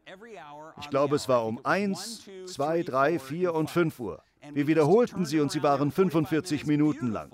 Ich 0.81 0.89
glaube, 0.89 1.17
es 1.17 1.29
war 1.29 1.47
um 1.47 1.65
eins, 1.65 2.29
zwei, 2.47 2.83
drei, 2.83 3.19
vier 3.19 3.55
und 3.55 3.71
fünf 3.71 4.01
Uhr. 4.01 4.23
Wir 4.53 4.67
wiederholten 4.67 5.27
sie 5.27 5.41
und 5.41 5.53
sie 5.53 5.63
waren 5.63 5.91
45 5.91 6.67
Minuten 6.67 7.13
lang. 7.13 7.31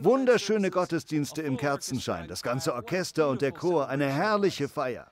Wunderschöne 0.00 0.70
Gottesdienste 0.70 1.42
im 1.42 1.56
Kerzenschein, 1.56 2.28
das 2.28 2.42
ganze 2.42 2.74
Orchester 2.74 3.28
und 3.28 3.42
der 3.42 3.52
Chor, 3.52 3.88
eine 3.88 4.06
herrliche 4.06 4.68
Feier. 4.68 5.10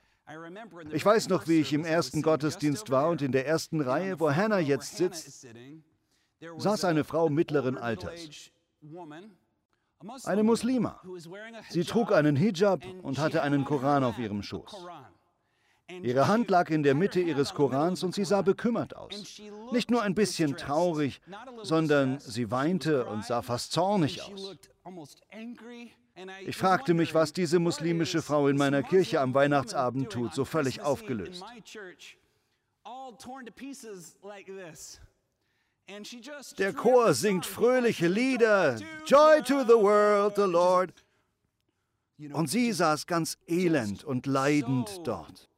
Ich 0.93 1.05
weiß 1.05 1.29
noch, 1.29 1.49
wie 1.49 1.61
ich 1.61 1.73
im 1.73 1.85
ersten 1.85 2.23
Gottesdienst 2.23 2.91
war 2.91 3.09
und 3.09 3.23
in 3.23 3.33
der 3.33 3.47
ersten 3.47 3.81
Reihe, 3.81 4.21
wo 4.21 4.31
Hannah 4.31 4.59
jetzt 4.59 4.97
sitzt, 4.97 5.47
saß 6.57 6.85
eine 6.85 7.05
Frau 7.05 7.29
mittleren 7.31 7.79
Alters. 7.79 8.51
Eine 10.25 10.43
Muslima. 10.45 11.01
Sie 11.71 11.85
trug 11.85 12.13
einen 12.13 12.37
Hijab 12.37 12.85
und 13.03 13.19
hatte 13.19 13.43
einen 13.43 13.65
Koran 13.65 14.05
auf 14.05 14.19
ihrem 14.19 14.43
Schoß. 14.43 14.87
Ihre 16.03 16.29
Hand 16.29 16.51
lag 16.51 16.71
in 16.71 16.83
der 16.83 16.95
Mitte 16.95 17.21
ihres 17.21 17.55
Korans 17.55 18.05
und 18.05 18.15
sie 18.15 18.25
sah 18.25 18.43
bekümmert 18.43 18.95
aus. 18.95 19.41
Nicht 19.73 19.91
nur 19.91 20.03
ein 20.03 20.15
bisschen 20.15 20.57
traurig, 20.57 21.21
sondern 21.63 22.21
sie 22.21 22.51
weinte 22.51 23.07
und 23.07 23.25
sah 23.25 23.43
fast 23.43 23.73
zornig 23.73 24.23
aus. 24.23 24.57
Ich 26.47 26.57
fragte 26.57 26.95
mich, 26.95 27.15
was 27.15 27.33
diese 27.33 27.59
muslimische 27.59 28.23
Frau 28.23 28.49
in 28.49 28.57
meiner 28.57 28.83
Kirche 28.83 29.21
am 29.21 29.35
Weihnachtsabend 29.35 30.11
tut, 30.11 30.35
so 30.35 30.45
völlig 30.45 30.83
aufgelöst. 30.83 31.45
Der 36.59 36.73
Chor 36.75 37.15
singt 37.15 37.47
fröhliche 37.47 38.09
Lieder. 38.09 38.79
Joy 39.07 39.43
to 39.43 39.63
the 39.63 39.71
world, 39.71 40.35
the 40.37 40.43
Lord. 40.43 40.93
Und 42.33 42.51
sie 42.51 42.73
saß 42.73 43.07
ganz 43.07 43.39
elend 43.47 44.05
und 44.05 44.27
leidend 44.27 45.01
dort. 45.05 45.49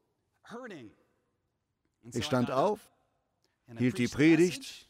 Ich 2.13 2.25
stand 2.25 2.51
auf, 2.51 2.91
hielt 3.79 3.99
die 3.99 4.09
Predigt, 4.09 4.89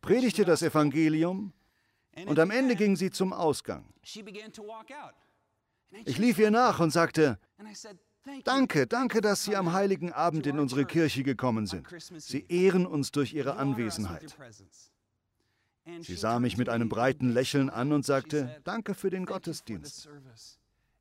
predigte 0.00 0.44
das 0.44 0.62
Evangelium 0.62 1.52
und 2.26 2.38
am 2.38 2.50
Ende 2.50 2.76
ging 2.76 2.96
sie 2.96 3.10
zum 3.10 3.32
Ausgang. 3.32 3.84
Ich 6.04 6.18
lief 6.18 6.38
ihr 6.38 6.50
nach 6.50 6.80
und 6.80 6.90
sagte, 6.90 7.38
Danke, 8.44 8.86
danke, 8.86 9.20
dass 9.20 9.42
Sie 9.44 9.56
am 9.56 9.72
heiligen 9.72 10.12
Abend 10.12 10.46
in 10.46 10.60
unsere 10.60 10.84
Kirche 10.84 11.24
gekommen 11.24 11.66
sind. 11.66 11.86
Sie 12.18 12.46
ehren 12.48 12.86
uns 12.86 13.10
durch 13.10 13.32
Ihre 13.34 13.56
Anwesenheit. 13.56 14.36
Sie 16.00 16.14
sah 16.14 16.38
mich 16.38 16.56
mit 16.56 16.68
einem 16.68 16.88
breiten 16.88 17.30
Lächeln 17.32 17.68
an 17.68 17.92
und 17.92 18.06
sagte, 18.06 18.60
Danke 18.62 18.94
für 18.94 19.10
den 19.10 19.26
Gottesdienst. 19.26 20.08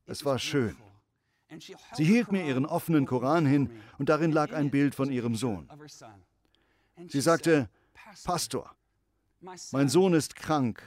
Es 0.07 0.25
war 0.25 0.39
schön. 0.39 0.75
Sie 1.93 2.05
hielt 2.05 2.31
mir 2.31 2.46
ihren 2.46 2.65
offenen 2.65 3.05
Koran 3.05 3.46
hin 3.46 3.70
und 3.98 4.10
darin 4.10 4.31
lag 4.31 4.53
ein 4.53 4.72
Bild 4.72 4.96
von 4.96 5.12
ihrem 5.12 5.36
Sohn. 5.36 5.70
Sie 7.08 7.22
sagte, 7.22 7.70
Pastor, 8.24 8.74
mein 9.72 9.89
Sohn 9.89 10.13
ist 10.13 10.36
krank 10.36 10.84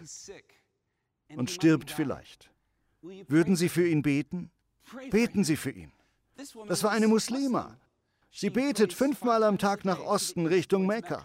und 1.37 1.51
stirbt 1.51 1.91
vielleicht. 1.91 2.51
Würden 3.03 3.57
Sie 3.57 3.69
für 3.69 3.87
ihn 3.87 4.03
beten? 4.03 4.51
Beten 5.11 5.45
Sie 5.45 5.57
für 5.57 5.71
ihn. 5.71 5.93
Das 6.69 6.83
war 6.83 6.91
eine 6.91 7.09
Muslima. 7.09 7.79
Sie 8.31 8.51
betet 8.51 8.93
fünfmal 8.93 9.45
am 9.45 9.59
Tag 9.59 9.85
nach 9.85 10.01
Osten 10.01 10.47
Richtung 10.47 10.87
Mekka. 10.87 11.25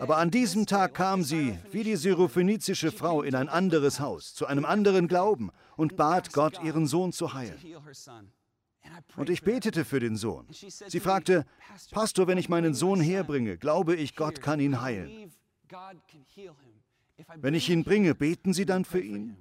Aber 0.00 0.16
an 0.16 0.30
diesem 0.30 0.66
Tag 0.66 0.94
kam 0.94 1.22
sie, 1.22 1.58
wie 1.70 1.84
die 1.84 1.96
syrophönizische 1.96 2.90
Frau, 2.90 3.22
in 3.22 3.34
ein 3.34 3.48
anderes 3.48 4.00
Haus, 4.00 4.34
zu 4.34 4.46
einem 4.46 4.64
anderen 4.64 5.08
Glauben 5.08 5.50
und 5.76 5.96
bat 5.96 6.32
Gott, 6.32 6.62
ihren 6.62 6.86
Sohn 6.86 7.12
zu 7.12 7.34
heilen. 7.34 7.58
Und 9.16 9.30
ich 9.30 9.42
betete 9.42 9.84
für 9.84 10.00
den 10.00 10.16
Sohn. 10.16 10.46
Sie 10.50 11.00
fragte, 11.00 11.44
Pastor, 11.90 12.26
wenn 12.26 12.38
ich 12.38 12.48
meinen 12.48 12.74
Sohn 12.74 13.00
herbringe, 13.00 13.58
glaube 13.58 13.94
ich, 13.94 14.16
Gott 14.16 14.40
kann 14.40 14.60
ihn 14.60 14.80
heilen. 14.80 15.32
Wenn 17.36 17.54
ich 17.54 17.68
ihn 17.70 17.84
bringe, 17.84 18.14
beten 18.14 18.52
Sie 18.52 18.66
dann 18.66 18.84
für 18.84 19.00
ihn? 19.00 19.36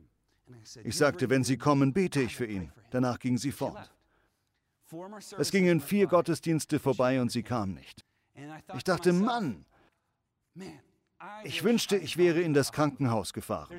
Ich 0.84 0.98
sagte, 0.98 1.30
wenn 1.30 1.44
Sie 1.44 1.58
kommen, 1.58 1.94
bete 1.94 2.22
ich 2.22 2.36
für 2.36 2.46
ihn. 2.46 2.72
Danach 2.92 3.20
ging 3.20 3.38
sie 3.38 3.52
fort. 3.52 3.92
Es 5.38 5.52
gingen 5.52 5.80
vier 5.80 6.08
Gottesdienste 6.08 6.80
vorbei 6.80 7.22
und 7.22 7.32
sie 7.32 7.44
kam 7.44 7.74
nicht. 7.74 8.06
Ich 8.76 8.84
dachte, 8.84 9.14
Mann, 9.14 9.66
ich 11.44 11.64
wünschte, 11.64 11.98
ich 11.98 12.18
wäre 12.18 12.42
in 12.42 12.54
das 12.54 12.72
Krankenhaus 12.72 13.34
gefahren. 13.34 13.78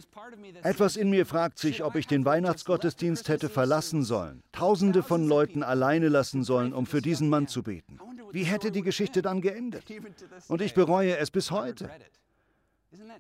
Etwas 0.63 0.97
in 0.97 1.11
mir 1.11 1.27
fragt 1.27 1.59
sich, 1.59 1.83
ob 1.83 1.97
ich 1.97 2.07
den 2.07 2.25
Weihnachtsgottesdienst 2.25 3.29
hätte 3.29 3.49
verlassen 3.49 4.05
sollen, 4.05 4.43
Tausende 4.53 5.03
von 5.03 5.27
Leuten 5.27 5.63
alleine 5.63 6.09
lassen 6.09 6.45
sollen, 6.45 6.73
um 6.73 6.87
für 6.87 7.03
diesen 7.03 7.29
Mann 7.29 7.49
zu 7.49 7.63
beten. 7.63 7.99
Wie 8.31 8.45
hätte 8.45 8.71
die 8.71 8.83
Geschichte 8.83 9.23
dann 9.23 9.41
geendet? 9.41 9.85
Und 10.49 10.63
ich 10.63 10.75
bereue 10.75 11.17
es 11.17 11.31
bis 11.31 11.51
heute. 11.51 11.91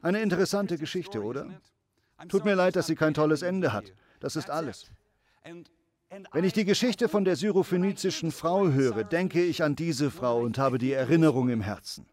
Eine 0.02 0.21
interessante 0.21 0.78
Geschichte, 0.78 1.23
oder? 1.23 1.47
Tut 2.28 2.44
mir 2.44 2.54
leid, 2.54 2.76
dass 2.76 2.87
sie 2.87 2.94
kein 2.94 3.14
tolles 3.14 3.42
Ende 3.42 3.73
hat. 3.73 3.92
Das 4.21 4.37
ist 4.37 4.50
alles. 4.50 4.90
Wenn 6.32 6.44
ich 6.44 6.52
die 6.52 6.64
Geschichte 6.64 7.09
von 7.09 7.25
der 7.25 7.37
syrophönizischen 7.37 8.32
Frau 8.32 8.68
höre, 8.68 9.02
denke 9.02 9.42
ich 9.42 9.62
an 9.62 9.75
diese 9.75 10.11
Frau 10.11 10.40
und 10.40 10.59
habe 10.59 10.78
die 10.78 10.92
Erinnerung 10.92 11.49
im 11.49 11.62
Herzen. 11.62 12.06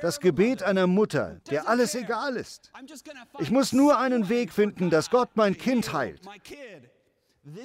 Das 0.00 0.20
Gebet 0.20 0.62
einer 0.62 0.86
Mutter, 0.86 1.40
der 1.50 1.68
alles 1.68 1.94
egal 1.94 2.36
ist. 2.36 2.72
Ich 3.38 3.50
muss 3.50 3.72
nur 3.72 3.98
einen 3.98 4.28
Weg 4.28 4.52
finden, 4.52 4.90
dass 4.90 5.10
Gott 5.10 5.30
mein 5.34 5.56
Kind 5.56 5.92
heilt. 5.92 6.22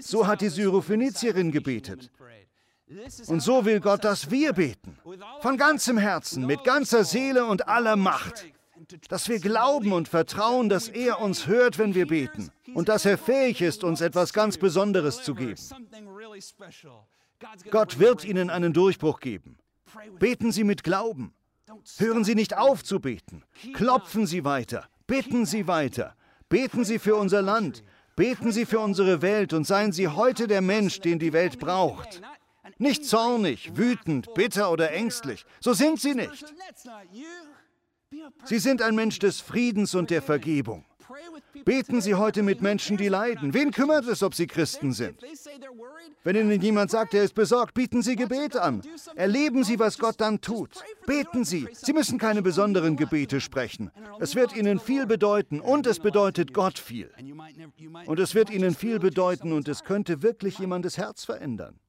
So 0.02 0.28
hat 0.28 0.42
die 0.42 0.50
Syrophönizierin 0.50 1.52
gebetet. 1.52 2.12
Und 3.28 3.40
so 3.42 3.66
will 3.66 3.80
Gott, 3.80 4.04
dass 4.04 4.30
wir 4.30 4.54
beten. 4.54 4.98
Von 5.42 5.58
ganzem 5.58 5.98
Herzen, 5.98 6.46
mit 6.46 6.64
ganzer 6.64 7.04
Seele 7.04 7.46
und 7.46 7.68
aller 7.68 7.96
Macht. 7.96 8.46
Dass 9.08 9.30
wir 9.30 9.40
glauben 9.40 9.94
und 9.94 10.10
vertrauen, 10.10 10.68
dass 10.68 10.90
er 10.90 11.22
uns 11.22 11.48
hört, 11.48 11.78
wenn 11.78 11.96
wir 11.96 12.06
beten. 12.06 12.52
Und 12.74 12.90
dass 12.90 13.06
er 13.06 13.18
fähig 13.18 13.62
ist, 13.62 13.84
uns 13.84 14.02
etwas 14.02 14.34
ganz 14.34 14.58
Besonderes 14.58 15.24
zu 15.24 15.36
geben. 15.36 15.62
Gott 17.72 18.00
wird 18.00 18.26
ihnen 18.26 18.50
einen 18.50 18.74
Durchbruch 18.74 19.20
geben. 19.20 19.58
Beten 20.20 20.52
Sie 20.52 20.64
mit 20.64 20.84
Glauben. 20.84 21.34
Hören 21.98 22.24
Sie 22.24 22.36
nicht 22.36 22.58
auf 22.58 22.84
zu 22.84 23.00
beten. 23.00 23.44
Klopfen 23.74 24.26
Sie 24.26 24.44
weiter. 24.44 24.88
Bitten 25.08 25.46
Sie 25.46 25.68
weiter. 25.68 26.16
Beten 26.50 26.86
Sie 26.86 27.00
für 27.00 27.16
unser 27.16 27.42
Land. 27.42 27.84
Beten 28.16 28.52
Sie 28.52 28.66
für 28.66 28.80
unsere 28.80 29.22
Welt 29.22 29.54
und 29.54 29.66
seien 29.66 29.92
Sie 29.92 30.08
heute 30.08 30.48
der 30.48 30.62
Mensch, 30.62 31.00
den 31.00 31.20
die 31.20 31.34
Welt 31.34 31.60
braucht. 31.60 32.22
Nicht 32.78 33.06
zornig, 33.06 33.76
wütend, 33.76 34.34
bitter 34.34 34.72
oder 34.72 34.92
ängstlich. 34.92 35.46
So 35.60 35.74
sind 35.74 36.00
Sie 36.00 36.14
nicht. 36.14 36.46
Sie 38.46 38.60
sind 38.60 38.82
ein 38.82 38.96
Mensch 38.96 39.20
des 39.20 39.42
Friedens 39.42 39.96
und 39.96 40.10
der 40.10 40.22
Vergebung. 40.22 40.86
Beten 41.66 42.02
Sie 42.02 42.16
heute 42.16 42.44
mit 42.44 42.62
Menschen, 42.62 42.98
die 42.98 43.08
leiden. 43.08 43.54
Wen 43.54 43.72
kümmert 43.72 44.06
es, 44.08 44.24
ob 44.24 44.36
sie 44.36 44.48
Christen 44.48 44.92
sind? 44.94 45.22
Wenn 46.24 46.36
Ihnen 46.36 46.62
jemand 46.62 46.92
sagt, 46.92 47.14
er 47.14 47.24
ist 47.24 47.36
besorgt, 47.36 47.74
bieten 47.74 48.02
Sie 48.02 48.16
Gebet 48.16 48.56
an. 48.56 48.82
Erleben 49.16 49.64
Sie, 49.64 49.80
was 49.80 49.98
Gott 49.98 50.20
dann 50.20 50.42
tut. 50.42 50.72
Beten 51.06 51.46
Sie. 51.46 51.68
Sie 51.74 51.94
müssen 51.94 52.18
keine 52.18 52.42
besonderen 52.42 52.96
Gebete 52.96 53.42
sprechen. 53.42 53.92
Es 54.20 54.36
wird 54.36 54.56
Ihnen 54.56 54.80
viel 54.80 55.06
bedeuten 55.06 55.60
und 55.60 55.88
es 55.88 56.00
bedeutet 56.00 56.54
Gott 56.54 56.80
viel. 56.80 57.12
Und 58.06 58.20
es 58.20 58.36
wird 58.36 58.50
Ihnen 58.50 58.76
viel 58.76 59.00
bedeuten 59.00 59.54
und 59.54 59.68
es 59.68 59.84
könnte 59.84 60.22
wirklich 60.22 60.60
jemandes 60.60 60.98
Herz 60.98 61.26
verändern. 61.26 61.80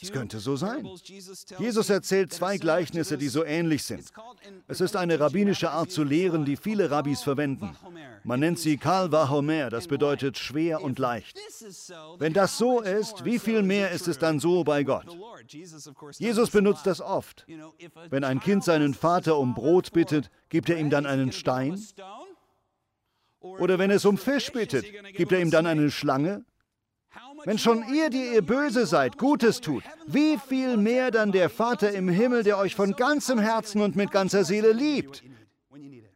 Es 0.00 0.10
könnte 0.10 0.40
so 0.40 0.56
sein. 0.56 0.88
Jesus 1.58 1.90
erzählt 1.90 2.32
zwei 2.32 2.56
Gleichnisse, 2.56 3.18
die 3.18 3.28
so 3.28 3.44
ähnlich 3.44 3.84
sind. 3.84 4.10
Es 4.66 4.80
ist 4.80 4.96
eine 4.96 5.20
rabbinische 5.20 5.70
Art 5.70 5.90
zu 5.90 6.02
lehren, 6.02 6.44
die 6.44 6.56
viele 6.56 6.90
Rabbis 6.90 7.22
verwenden. 7.22 7.76
Man 8.24 8.40
nennt 8.40 8.58
sie 8.58 8.76
Kal 8.78 9.12
Vahomer, 9.12 9.70
das 9.70 9.86
bedeutet 9.86 10.38
schwer 10.38 10.82
und 10.82 10.98
leicht. 10.98 11.38
Wenn 12.18 12.32
das 12.32 12.58
so 12.58 12.80
ist, 12.80 13.24
wie 13.24 13.38
viel 13.38 13.62
mehr 13.62 13.90
ist 13.90 14.08
es 14.08 14.18
dann 14.18 14.40
so 14.40 14.64
bei 14.64 14.82
Gott? 14.82 15.06
Jesus 16.18 16.50
benutzt 16.50 16.86
das 16.86 17.00
oft. 17.00 17.46
Wenn 18.10 18.24
ein 18.24 18.40
Kind 18.40 18.64
seinen 18.64 18.94
Vater 18.94 19.36
um 19.36 19.54
Brot 19.54 19.92
bittet, 19.92 20.30
gibt 20.48 20.68
er 20.68 20.78
ihm 20.78 20.90
dann 20.90 21.06
einen 21.06 21.32
Stein? 21.32 21.80
Oder 23.40 23.78
wenn 23.78 23.90
es 23.90 24.04
um 24.04 24.18
Fisch 24.18 24.52
bittet, 24.52 24.86
gibt 25.14 25.32
er 25.32 25.40
ihm 25.40 25.50
dann 25.50 25.66
eine 25.66 25.90
Schlange? 25.90 26.44
Wenn 27.44 27.58
schon 27.58 27.84
ihr, 27.92 28.10
die 28.10 28.34
ihr 28.34 28.42
böse 28.42 28.86
seid, 28.86 29.18
Gutes 29.18 29.60
tut, 29.60 29.82
wie 30.06 30.38
viel 30.38 30.76
mehr 30.76 31.10
dann 31.10 31.32
der 31.32 31.50
Vater 31.50 31.92
im 31.92 32.08
Himmel, 32.08 32.42
der 32.42 32.58
euch 32.58 32.74
von 32.74 32.94
ganzem 32.94 33.38
Herzen 33.38 33.82
und 33.82 33.96
mit 33.96 34.10
ganzer 34.10 34.44
Seele 34.44 34.72
liebt? 34.72 35.22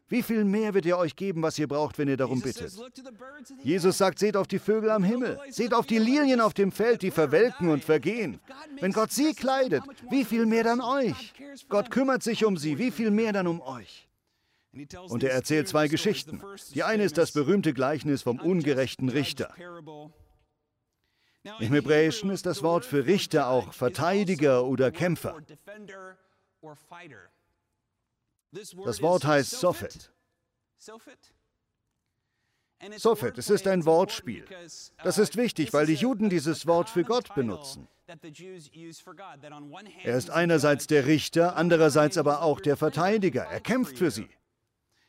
Wie 0.09 0.23
viel 0.23 0.45
mehr 0.45 0.73
wird 0.73 0.87
er 0.87 0.99
euch 0.99 1.17
geben, 1.17 1.43
was 1.43 1.59
ihr 1.59 1.67
braucht, 1.67 1.99
wenn 1.99 2.07
ihr 2.07 2.17
darum 2.17 2.41
bittet? 2.41 2.73
Jesus 3.65 3.99
sagt, 3.99 4.21
seht 4.21 4.37
auf 4.37 4.47
die 4.47 4.61
Vögel 4.61 4.91
am 4.91 5.03
Himmel, 5.03 5.39
seht 5.49 5.75
auf 5.75 5.87
die 5.87 5.99
Lilien 5.99 6.41
auf 6.41 6.55
dem 6.55 6.71
Feld, 6.71 7.03
die 7.03 7.11
verwelken 7.11 7.71
und 7.71 7.83
vergehen. 7.83 8.39
Wenn 8.81 8.93
Gott 8.93 9.11
sie 9.11 9.35
kleidet, 9.35 9.83
wie 10.11 10.25
viel 10.25 10.47
mehr 10.47 10.62
dann 10.62 10.81
euch? 10.81 11.35
Gott 11.69 11.91
kümmert 11.91 12.23
sich 12.23 12.45
um 12.45 12.57
sie, 12.57 12.79
wie 12.79 12.93
viel 12.93 13.11
mehr 13.11 13.33
dann 13.33 13.49
um 13.49 13.61
euch? 13.61 14.09
Und 15.09 15.25
er 15.25 15.33
erzählt 15.33 15.67
zwei 15.67 15.89
Geschichten. 15.89 16.41
Die 16.75 16.85
eine 16.85 17.03
ist 17.03 17.19
das 17.19 17.33
berühmte 17.33 17.73
Gleichnis 17.73 18.23
vom 18.23 18.39
ungerechten 18.39 19.09
Richter. 19.09 19.55
Im 21.61 21.73
Hebräischen 21.73 22.31
ist 22.31 22.47
das 22.47 22.63
Wort 22.63 22.85
für 22.85 23.07
Richter 23.07 23.49
auch 23.49 23.73
Verteidiger 23.73 24.65
oder 24.65 24.91
Kämpfer. 24.91 25.37
Das 28.53 29.03
Wort 29.03 29.25
heißt 29.25 29.51
Sophet. 29.51 30.13
Sophet, 32.99 33.39
es 33.39 33.51
ist 33.51 33.67
ein 33.67 33.87
Wortspiel. 33.87 34.45
Das 35.03 35.19
ist 35.19 35.37
wichtig, 35.37 35.73
weil 35.73 35.87
die 35.87 35.95
Juden 35.95 36.29
dieses 36.29 36.67
Wort 36.67 36.91
für 36.91 37.05
Gott 37.05 37.35
benutzen. 37.35 37.89
Er 40.05 40.17
ist 40.17 40.31
einerseits 40.31 40.87
der 40.87 41.07
Richter, 41.07 41.57
andererseits 41.57 42.19
aber 42.19 42.43
auch 42.43 42.61
der 42.61 42.77
Verteidiger. 42.77 43.45
Er 43.45 43.61
kämpft 43.61 43.99
für 43.99 44.11
sie. 44.11 44.29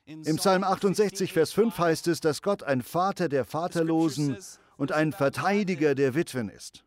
Im 0.06 0.38
Psalm 0.38 0.64
68, 0.64 1.34
Vers 1.34 1.52
5 1.52 1.78
heißt 1.78 2.08
es, 2.08 2.22
dass 2.22 2.42
Gott 2.42 2.64
ein 2.64 2.82
Vater 2.82 3.28
der 3.28 3.44
Vaterlosen 3.44 4.38
und 4.78 4.92
ein 4.92 5.12
Verteidiger 5.12 5.96
der 5.96 6.16
Witwen 6.16 6.50
ist. 6.50 6.84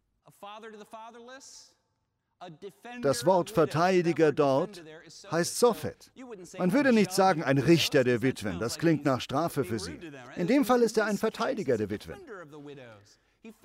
Das 3.02 3.26
Wort 3.26 3.50
Verteidiger 3.50 4.32
dort 4.32 4.82
heißt 5.30 5.58
Sophet. 5.58 6.10
Man 6.56 6.72
würde 6.72 6.92
nicht 6.92 7.12
sagen 7.12 7.42
ein 7.42 7.58
Richter 7.58 8.02
der 8.02 8.22
Witwen, 8.22 8.58
das 8.58 8.78
klingt 8.78 9.04
nach 9.04 9.20
Strafe 9.20 9.64
für 9.64 9.78
sie. 9.78 9.98
In 10.36 10.46
dem 10.46 10.64
Fall 10.64 10.82
ist 10.82 10.96
er 10.96 11.04
ein 11.04 11.18
Verteidiger 11.18 11.76
der 11.76 11.90
Witwen. 11.90 12.16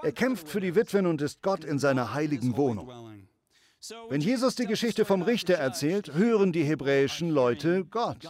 Er 0.02 0.12
kämpft 0.12 0.50
für 0.50 0.60
die 0.60 0.76
Witwen 0.76 1.06
und 1.06 1.22
ist 1.22 1.42
Gott 1.42 1.64
in 1.64 1.80
seiner 1.80 2.14
heiligen 2.14 2.58
Wohnung. 2.58 2.90
Wenn 4.10 4.22
Jesus 4.22 4.56
die 4.56 4.66
Geschichte 4.66 5.06
vom 5.06 5.22
Richter 5.22 5.56
erzählt, 5.56 6.14
hören 6.14 6.52
die 6.52 6.64
hebräischen 6.64 7.30
Leute 7.30 7.86
Gott. 7.86 8.28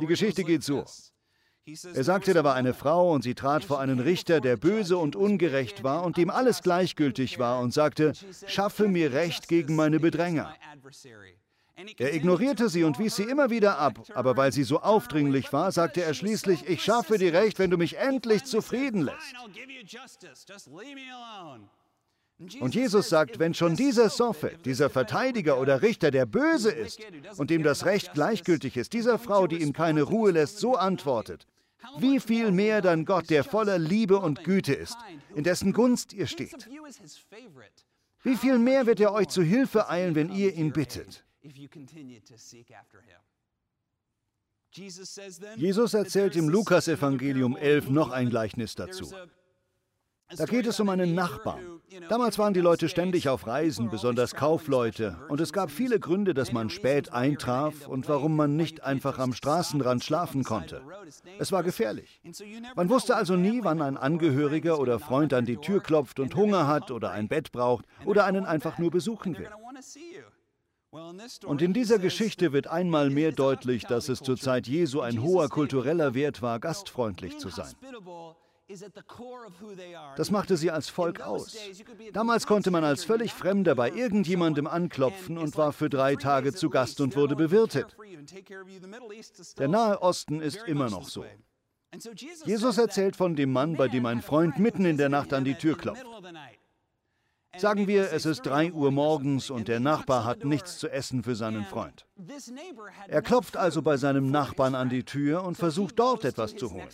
Die 0.00 0.06
Geschichte 0.06 0.44
geht 0.44 0.62
so. 0.62 0.84
Er 1.94 2.04
sagte, 2.04 2.32
da 2.32 2.44
war 2.44 2.54
eine 2.54 2.74
Frau 2.74 3.12
und 3.12 3.22
sie 3.22 3.34
trat 3.34 3.64
vor 3.64 3.80
einen 3.80 3.98
Richter, 3.98 4.40
der 4.40 4.56
böse 4.56 4.96
und 4.98 5.16
ungerecht 5.16 5.82
war 5.82 6.04
und 6.04 6.16
dem 6.16 6.30
alles 6.30 6.62
gleichgültig 6.62 7.40
war 7.40 7.58
und 7.58 7.74
sagte, 7.74 8.12
schaffe 8.46 8.86
mir 8.86 9.12
Recht 9.12 9.48
gegen 9.48 9.74
meine 9.74 9.98
Bedränger. 9.98 10.54
Er 11.98 12.14
ignorierte 12.14 12.68
sie 12.68 12.84
und 12.84 13.00
wies 13.00 13.16
sie 13.16 13.24
immer 13.24 13.50
wieder 13.50 13.78
ab, 13.78 13.98
aber 14.14 14.36
weil 14.36 14.52
sie 14.52 14.62
so 14.62 14.80
aufdringlich 14.80 15.52
war, 15.52 15.72
sagte 15.72 16.02
er 16.02 16.14
schließlich, 16.14 16.68
ich 16.68 16.82
schaffe 16.82 17.18
dir 17.18 17.32
Recht, 17.32 17.58
wenn 17.58 17.70
du 17.70 17.76
mich 17.76 17.98
endlich 17.98 18.44
zufrieden 18.44 19.02
lässt. 19.02 19.34
Und 22.60 22.74
Jesus 22.74 23.08
sagt, 23.08 23.38
wenn 23.38 23.54
schon 23.54 23.76
dieser 23.76 24.08
Sophet, 24.08 24.64
dieser 24.66 24.88
Verteidiger 24.88 25.58
oder 25.58 25.82
Richter, 25.82 26.10
der 26.10 26.26
böse 26.26 26.70
ist 26.70 27.00
und 27.38 27.50
dem 27.50 27.62
das 27.62 27.86
Recht 27.86 28.12
gleichgültig 28.14 28.76
ist, 28.76 28.92
dieser 28.92 29.18
Frau, 29.18 29.46
die 29.46 29.62
ihm 29.62 29.72
keine 29.72 30.02
Ruhe 30.02 30.30
lässt, 30.30 30.58
so 30.58 30.76
antwortet, 30.76 31.46
wie 31.98 32.20
viel 32.20 32.50
mehr 32.52 32.82
dann 32.82 33.04
Gott, 33.04 33.30
der 33.30 33.44
voller 33.44 33.78
Liebe 33.78 34.18
und 34.18 34.44
Güte 34.44 34.74
ist, 34.74 34.96
in 35.34 35.44
dessen 35.44 35.72
Gunst 35.72 36.12
ihr 36.12 36.26
steht. 36.26 36.68
Wie 38.22 38.36
viel 38.36 38.58
mehr 38.58 38.86
wird 38.86 39.00
er 39.00 39.12
euch 39.12 39.28
zu 39.28 39.42
Hilfe 39.42 39.88
eilen, 39.88 40.14
wenn 40.14 40.30
ihr 40.30 40.52
ihn 40.54 40.72
bittet? 40.72 41.24
Jesus 45.56 45.94
erzählt 45.94 46.36
im 46.36 46.48
Lukas-Evangelium 46.48 47.56
11 47.56 47.88
noch 47.90 48.10
ein 48.10 48.28
Gleichnis 48.28 48.74
dazu. 48.74 49.10
Da 50.34 50.44
geht 50.44 50.66
es 50.66 50.80
um 50.80 50.88
einen 50.88 51.14
Nachbarn. 51.14 51.80
Damals 52.08 52.38
waren 52.38 52.52
die 52.52 52.60
Leute 52.60 52.88
ständig 52.88 53.28
auf 53.28 53.46
Reisen, 53.46 53.90
besonders 53.90 54.34
Kaufleute, 54.34 55.16
und 55.28 55.40
es 55.40 55.52
gab 55.52 55.70
viele 55.70 56.00
Gründe, 56.00 56.34
dass 56.34 56.52
man 56.52 56.68
spät 56.68 57.12
eintraf 57.12 57.86
und 57.86 58.08
warum 58.08 58.34
man 58.34 58.56
nicht 58.56 58.82
einfach 58.82 59.18
am 59.18 59.32
Straßenrand 59.32 60.02
schlafen 60.02 60.42
konnte. 60.42 60.82
Es 61.38 61.52
war 61.52 61.62
gefährlich. 61.62 62.20
Man 62.74 62.88
wusste 62.88 63.14
also 63.14 63.36
nie, 63.36 63.62
wann 63.62 63.80
ein 63.80 63.96
Angehöriger 63.96 64.80
oder 64.80 64.98
Freund 64.98 65.32
an 65.32 65.44
die 65.44 65.58
Tür 65.58 65.80
klopft 65.80 66.18
und 66.18 66.34
Hunger 66.34 66.66
hat 66.66 66.90
oder 66.90 67.12
ein 67.12 67.28
Bett 67.28 67.52
braucht 67.52 67.84
oder 68.04 68.24
einen 68.24 68.46
einfach 68.46 68.78
nur 68.78 68.90
besuchen 68.90 69.38
will. 69.38 69.48
Und 71.44 71.62
in 71.62 71.72
dieser 71.72 71.98
Geschichte 71.98 72.52
wird 72.52 72.66
einmal 72.66 73.10
mehr 73.10 73.32
deutlich, 73.32 73.84
dass 73.84 74.08
es 74.08 74.20
zur 74.20 74.36
Zeit 74.36 74.66
Jesu 74.66 75.00
ein 75.00 75.22
hoher 75.22 75.48
kultureller 75.48 76.14
Wert 76.14 76.42
war, 76.42 76.58
gastfreundlich 76.58 77.38
zu 77.38 77.48
sein. 77.48 77.74
Das 80.16 80.30
machte 80.30 80.56
sie 80.56 80.70
als 80.70 80.88
Volk 80.88 81.20
aus. 81.20 81.56
Damals 82.12 82.46
konnte 82.46 82.70
man 82.70 82.82
als 82.84 83.04
völlig 83.04 83.32
Fremder 83.32 83.74
bei 83.74 83.90
irgendjemandem 83.90 84.66
anklopfen 84.66 85.38
und 85.38 85.56
war 85.56 85.72
für 85.72 85.88
drei 85.88 86.16
Tage 86.16 86.52
zu 86.52 86.68
Gast 86.68 87.00
und 87.00 87.14
wurde 87.14 87.36
bewirtet. 87.36 87.96
Der 89.58 89.68
Nahe 89.68 90.02
Osten 90.02 90.40
ist 90.40 90.64
immer 90.66 90.90
noch 90.90 91.08
so. 91.08 91.24
Jesus 92.44 92.78
erzählt 92.78 93.14
von 93.16 93.36
dem 93.36 93.52
Mann, 93.52 93.76
bei 93.76 93.88
dem 93.88 94.04
ein 94.06 94.20
Freund 94.20 94.58
mitten 94.58 94.84
in 94.84 94.96
der 94.96 95.08
Nacht 95.08 95.32
an 95.32 95.44
die 95.44 95.54
Tür 95.54 95.78
klopft. 95.78 96.04
Sagen 97.56 97.86
wir, 97.86 98.12
es 98.12 98.26
ist 98.26 98.42
3 98.42 98.72
Uhr 98.72 98.90
morgens 98.90 99.48
und 99.48 99.68
der 99.68 99.80
Nachbar 99.80 100.24
hat 100.24 100.44
nichts 100.44 100.78
zu 100.78 100.90
essen 100.90 101.22
für 101.22 101.34
seinen 101.34 101.64
Freund. 101.64 102.06
Er 103.08 103.22
klopft 103.22 103.56
also 103.56 103.80
bei 103.80 103.96
seinem 103.96 104.30
Nachbarn 104.30 104.74
an 104.74 104.90
die 104.90 105.04
Tür 105.04 105.42
und 105.42 105.56
versucht 105.56 105.98
dort 105.98 106.24
etwas 106.24 106.54
zu 106.54 106.72
holen. 106.72 106.88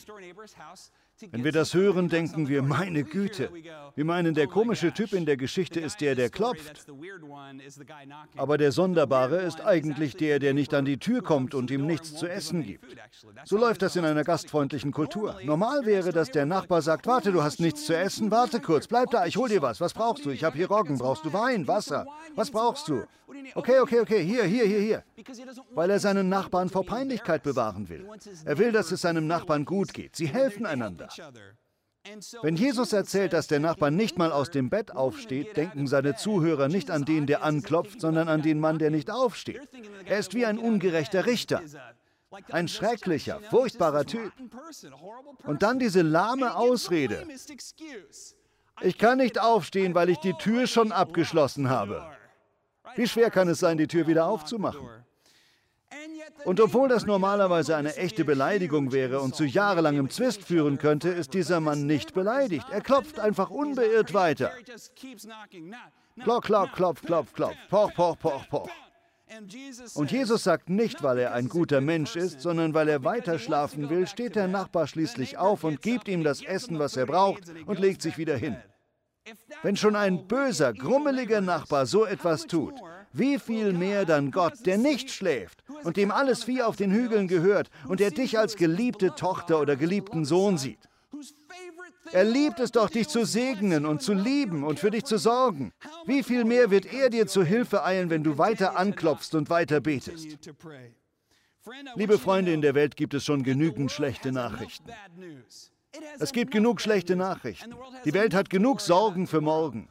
Wenn 1.31 1.45
wir 1.45 1.53
das 1.53 1.75
hören, 1.75 2.09
denken 2.09 2.49
wir, 2.49 2.63
meine 2.63 3.05
Güte. 3.05 3.51
Wir 3.95 4.05
meinen, 4.05 4.35
der 4.35 4.47
komische 4.47 4.93
Typ 4.93 5.13
in 5.13 5.27
der 5.27 5.37
Geschichte 5.37 5.81
ist 5.81 6.01
der, 6.01 6.15
der 6.15 6.31
klopft. 6.31 6.87
Aber 8.37 8.59
der 8.59 8.73
Sonderbare 8.73 9.43
ist 9.43 9.61
eigentlich 9.65 10.17
der, 10.17 10.39
der 10.39 10.55
nicht 10.55 10.75
an 10.75 10.85
die 10.85 10.99
Tür 10.99 11.23
kommt 11.23 11.55
und 11.55 11.71
ihm 11.71 11.87
nichts 11.87 12.15
zu 12.15 12.27
essen 12.27 12.63
gibt. 12.65 12.97
So 13.45 13.59
läuft 13.59 13.83
das 13.83 13.97
in 13.97 14.05
einer 14.05 14.25
gastfreundlichen 14.25 14.93
Kultur. 14.93 15.37
Normal 15.45 15.85
wäre, 15.85 16.13
dass 16.13 16.31
der 16.31 16.47
Nachbar 16.47 16.83
sagt, 16.83 17.07
warte, 17.07 17.33
du 17.33 17.43
hast 17.43 17.61
nichts 17.61 17.87
zu 17.87 17.97
essen, 17.97 18.31
warte 18.31 18.61
kurz, 18.61 18.87
bleib 18.87 19.11
da, 19.11 19.27
ich 19.27 19.37
hol 19.37 19.49
dir 19.49 19.63
was. 19.63 19.81
Was 19.81 19.93
brauchst 19.93 20.25
du? 20.25 20.31
Ich 20.31 20.45
habe 20.45 20.57
hier 20.57 20.69
Roggen. 20.69 20.99
Brauchst 20.99 21.25
du 21.25 21.33
Wein, 21.33 21.69
Wasser? 21.69 22.07
Was 22.35 22.51
brauchst 22.51 22.89
du? 22.89 23.05
Okay, 23.55 23.81
okay, 23.81 24.01
okay, 24.01 24.25
hier, 24.25 24.45
hier, 24.45 24.65
hier, 24.65 24.81
hier. 24.81 25.05
Weil 25.75 25.91
er 25.91 26.01
seinen 26.01 26.29
Nachbarn 26.29 26.69
vor 26.69 26.85
Peinlichkeit 26.85 27.43
bewahren 27.43 27.89
will. 27.89 28.09
Er 28.45 28.59
will, 28.59 28.73
dass 28.73 28.93
es 28.93 29.03
seinem 29.03 29.27
Nachbarn 29.27 29.65
gut 29.65 29.93
geht. 29.93 30.17
Sie 30.17 30.27
helfen 30.27 30.67
einander. 30.67 31.09
Wenn 32.43 32.57
Jesus 32.57 32.93
erzählt, 32.93 33.33
dass 33.33 33.47
der 33.47 33.61
Nachbar 33.61 33.91
nicht 33.91 34.19
mal 34.19 34.33
aus 34.33 34.51
dem 34.51 34.71
Bett 34.71 34.91
aufsteht, 34.91 35.57
denken 35.57 35.87
seine 35.87 36.17
Zuhörer 36.17 36.69
nicht 36.69 36.91
an 36.91 37.05
den, 37.05 37.27
der 37.27 37.45
anklopft, 37.45 38.01
sondern 38.01 38.29
an 38.29 38.43
den 38.43 38.59
Mann, 38.59 38.79
der 38.79 38.91
nicht 38.91 39.11
aufsteht. 39.11 39.61
Er 40.05 40.19
ist 40.19 40.35
wie 40.35 40.45
ein 40.45 40.59
ungerechter 40.59 41.27
Richter. 41.27 41.63
Ein 42.51 42.67
schrecklicher, 42.67 43.41
furchtbarer 43.51 44.05
Typ. 44.05 44.33
Und 45.45 45.63
dann 45.63 45.79
diese 45.79 46.03
lahme 46.03 46.57
Ausrede. 46.57 47.27
Ich 48.81 48.99
kann 48.99 49.19
nicht 49.19 49.41
aufstehen, 49.41 49.95
weil 49.95 50.09
ich 50.09 50.19
die 50.19 50.35
Tür 50.35 50.67
schon 50.67 50.91
abgeschlossen 50.91 51.69
habe. 51.69 52.05
Wie 52.97 53.07
schwer 53.07 53.31
kann 53.31 53.49
es 53.49 53.59
sein, 53.61 53.79
die 53.79 53.87
Tür 53.87 54.07
wieder 54.07 54.27
aufzumachen? 54.27 54.89
Und 56.45 56.61
obwohl 56.61 56.89
das 56.89 57.07
normalerweise 57.07 57.77
eine 57.77 57.97
echte 57.97 58.25
Beleidigung 58.25 58.93
wäre 58.93 59.21
und 59.21 59.35
zu 59.35 59.45
jahrelangem 59.45 60.11
Zwist 60.11 60.43
führen 60.43 60.79
könnte, 60.79 61.09
ist 61.09 61.35
dieser 61.35 61.61
Mann 61.61 61.87
nicht 61.87 62.15
beleidigt. 62.15 62.67
Er 62.71 62.81
klopft 62.81 63.21
einfach 63.21 63.51
unbeirrt 63.51 64.13
weiter. 64.13 64.51
Klock, 66.23 66.45
klock, 66.45 66.73
klopf, 66.73 67.03
klopf, 67.03 67.33
klopf, 67.33 67.57
poch, 67.69 67.95
poch, 67.95 68.19
poch, 68.19 68.49
poch. 68.49 68.71
Und 69.95 70.13
Jesus 70.13 70.45
sagt 70.45 70.69
nicht, 70.69 71.03
weil 71.03 71.19
er 71.19 71.33
ein 71.33 71.49
guter 71.49 71.81
Mensch 71.81 72.17
ist, 72.17 72.41
sondern 72.41 72.75
weil 72.75 72.89
er 72.89 73.05
weiter 73.05 73.39
schlafen 73.39 73.89
will, 73.89 74.07
steht 74.07 74.37
der 74.37 74.49
Nachbar 74.49 74.87
schließlich 74.87 75.39
auf 75.39 75.65
und 75.65 75.81
gibt 75.81 76.09
ihm 76.09 76.23
das 76.23 76.43
Essen, 76.43 76.79
was 76.79 76.97
er 76.97 77.07
braucht, 77.07 77.45
und 77.67 77.79
legt 77.79 78.03
sich 78.03 78.19
wieder 78.19 78.37
hin. 78.37 78.57
Wenn 79.63 79.77
schon 79.77 79.97
ein 79.97 80.27
böser, 80.27 80.73
grummeliger 80.73 81.41
Nachbar 81.41 81.87
so 81.87 82.05
etwas 82.05 82.47
tut, 82.47 82.75
wie 83.13 83.39
viel 83.39 83.73
mehr 83.73 84.05
dann 84.05 84.31
Gott, 84.31 84.67
der 84.67 84.79
nicht 84.79 85.11
schläft 85.11 85.63
und 85.85 85.97
dem 85.97 86.11
alles 86.11 86.45
Vieh 86.45 86.63
auf 86.63 86.77
den 86.77 86.93
Hügeln 86.93 87.29
gehört 87.29 87.71
und 87.89 88.01
der 88.01 88.11
dich 88.11 88.39
als 88.39 88.57
geliebte 88.57 89.15
Tochter 89.15 89.61
oder 89.61 89.77
geliebten 89.77 90.25
Sohn 90.25 90.59
sieht. 90.59 90.89
Er 92.11 92.25
liebt 92.25 92.61
es 92.61 92.73
doch, 92.73 92.91
dich 92.91 93.09
zu 93.09 93.25
segnen 93.25 93.87
und 93.87 94.03
zu 94.03 94.13
lieben 94.13 94.65
und 94.65 94.81
für 94.81 94.91
dich 94.91 95.05
zu 95.05 95.19
sorgen. 95.19 95.73
Wie 96.05 96.23
viel 96.23 96.45
mehr 96.45 96.71
wird 96.71 96.93
er 96.93 97.09
dir 97.09 97.27
zu 97.27 97.45
Hilfe 97.45 97.85
eilen, 97.85 98.11
wenn 98.11 98.25
du 98.25 98.39
weiter 98.39 98.77
anklopfst 98.77 99.35
und 99.35 99.49
weiter 99.51 99.81
betest? 99.81 100.39
Liebe 101.95 102.19
Freunde, 102.19 102.53
in 102.53 102.61
der 102.61 102.75
Welt 102.75 102.97
gibt 102.97 103.15
es 103.15 103.25
schon 103.25 103.45
genügend 103.45 103.93
schlechte 103.93 104.33
Nachrichten. 104.33 104.91
Es 106.19 106.33
gibt 106.33 106.51
genug 106.51 106.81
schlechte 106.81 107.17
Nachrichten. 107.17 107.75
Die 108.05 108.15
Welt 108.15 108.35
hat 108.35 108.51
genug 108.51 108.81
Sorgen 108.81 109.27
für 109.27 109.41
morgen. 109.41 109.89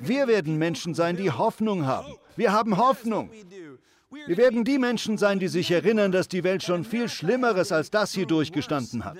Wir 0.00 0.26
werden 0.26 0.56
Menschen 0.56 0.94
sein, 0.94 1.16
die 1.16 1.30
Hoffnung 1.30 1.86
haben. 1.86 2.14
Wir 2.36 2.52
haben 2.52 2.76
Hoffnung. 2.76 3.30
Wir 4.26 4.36
werden 4.36 4.64
die 4.64 4.78
Menschen 4.78 5.18
sein, 5.18 5.38
die 5.38 5.48
sich 5.48 5.70
erinnern, 5.70 6.10
dass 6.10 6.28
die 6.28 6.42
Welt 6.42 6.62
schon 6.62 6.84
viel 6.84 7.08
Schlimmeres 7.08 7.70
als 7.70 7.90
das 7.90 8.12
hier 8.12 8.26
durchgestanden 8.26 9.04
hat. 9.04 9.18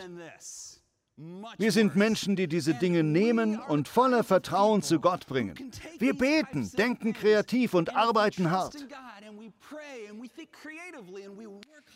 Wir 1.59 1.71
sind 1.71 1.97
Menschen, 1.97 2.35
die 2.35 2.49
diese 2.49 2.75
Dinge 2.75 3.05
nehmen 3.05 3.59
und 3.59 3.89
voller 3.89 4.25
Vertrauen 4.25 4.83
zu 4.83 5.01
Gott 5.01 5.27
bringen. 5.27 5.55
Wir 5.99 6.15
beten, 6.15 6.71
denken 6.77 7.13
kreativ 7.13 7.75
und 7.75 7.95
arbeiten 7.95 8.51
hart. 8.51 8.75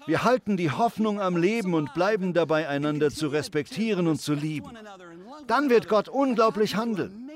Wir 0.06 0.24
halten 0.24 0.56
die 0.56 0.70
Hoffnung 0.70 1.20
am 1.20 1.36
Leben 1.36 1.74
und 1.74 1.94
bleiben 1.94 2.32
dabei, 2.32 2.68
einander 2.68 3.10
zu 3.10 3.28
respektieren 3.28 4.06
und 4.06 4.20
zu 4.20 4.34
lieben. 4.34 4.70
Dann 5.46 5.70
wird 5.70 5.88
Gott 5.88 6.08
unglaublich 6.08 6.76
handeln. 6.76 7.30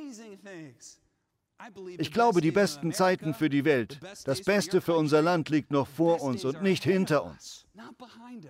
Ich 1.98 2.12
glaube, 2.12 2.40
die 2.40 2.52
besten 2.52 2.92
Zeiten 2.92 3.34
für 3.34 3.50
die 3.50 3.64
Welt, 3.64 3.98
das 4.24 4.42
Beste 4.42 4.80
für 4.80 4.94
unser 4.94 5.22
Land 5.22 5.48
liegt 5.48 5.72
noch 5.72 5.88
vor 5.88 6.22
uns 6.22 6.44
und 6.44 6.62
nicht 6.62 6.84
hinter 6.84 7.24
uns. 7.24 7.66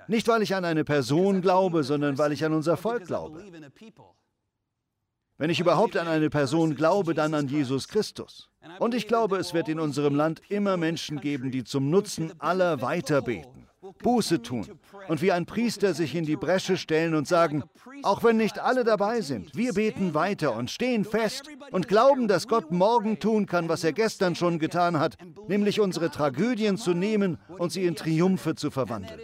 Nicht, 0.09 0.29
weil 0.29 0.43
ich 0.43 0.55
an 0.55 0.65
eine 0.65 0.85
Person 0.85 1.41
glaube, 1.41 1.85
sondern 1.85 2.19
weil 2.19 2.33
ich 2.33 2.45
an 2.45 2.53
unser 2.53 2.77
Volk 2.77 3.07
glaube. 3.07 3.43
Wenn 5.39 5.51
ich 5.51 5.61
überhaupt 5.61 5.97
an 5.97 6.09
eine 6.09 6.31
Person 6.31 6.75
glaube, 6.75 7.15
dann 7.15 7.33
an 7.33 7.47
Jesus 7.47 7.87
Christus. 7.87 8.51
Und 8.81 8.93
ich 8.93 9.07
glaube, 9.07 9.37
es 9.37 9.55
wird 9.55 9.69
in 9.69 9.79
unserem 9.79 10.17
Land 10.17 10.43
immer 10.49 10.77
Menschen 10.77 11.21
geben, 11.21 11.53
die 11.53 11.63
zum 11.63 11.91
Nutzen 11.91 12.33
aller 12.41 12.83
weiterbeten. 12.83 13.69
Buße 14.03 14.43
tun 14.43 14.79
und 15.07 15.23
wie 15.23 15.31
ein 15.31 15.47
Priester 15.47 15.95
sich 15.95 16.15
in 16.15 16.25
die 16.25 16.37
Bresche 16.37 16.77
stellen 16.77 17.15
und 17.15 17.29
sagen, 17.29 17.63
auch 18.03 18.25
wenn 18.25 18.37
nicht 18.37 18.59
alle 18.59 18.83
dabei 18.83 19.21
sind, 19.21 19.57
wir 19.57 19.73
beten 19.73 20.15
weiter 20.15 20.55
und 20.57 20.71
stehen 20.71 21.05
fest 21.05 21.49
und 21.71 21.87
glauben, 21.87 22.27
dass 22.27 22.49
Gott 22.49 22.73
morgen 22.73 23.21
tun 23.21 23.47
kann, 23.47 23.69
was 23.69 23.85
er 23.85 23.93
gestern 23.93 24.35
schon 24.35 24.59
getan 24.59 24.99
hat, 24.99 25.17
nämlich 25.47 25.81
unsere 25.81 26.11
Tragödien 26.11 26.77
zu 26.77 26.93
nehmen 26.93 27.39
und 27.59 27.71
sie 27.71 27.85
in 27.85 27.95
Triumphe 27.95 28.57
zu 28.57 28.71
verwandeln. 28.71 29.21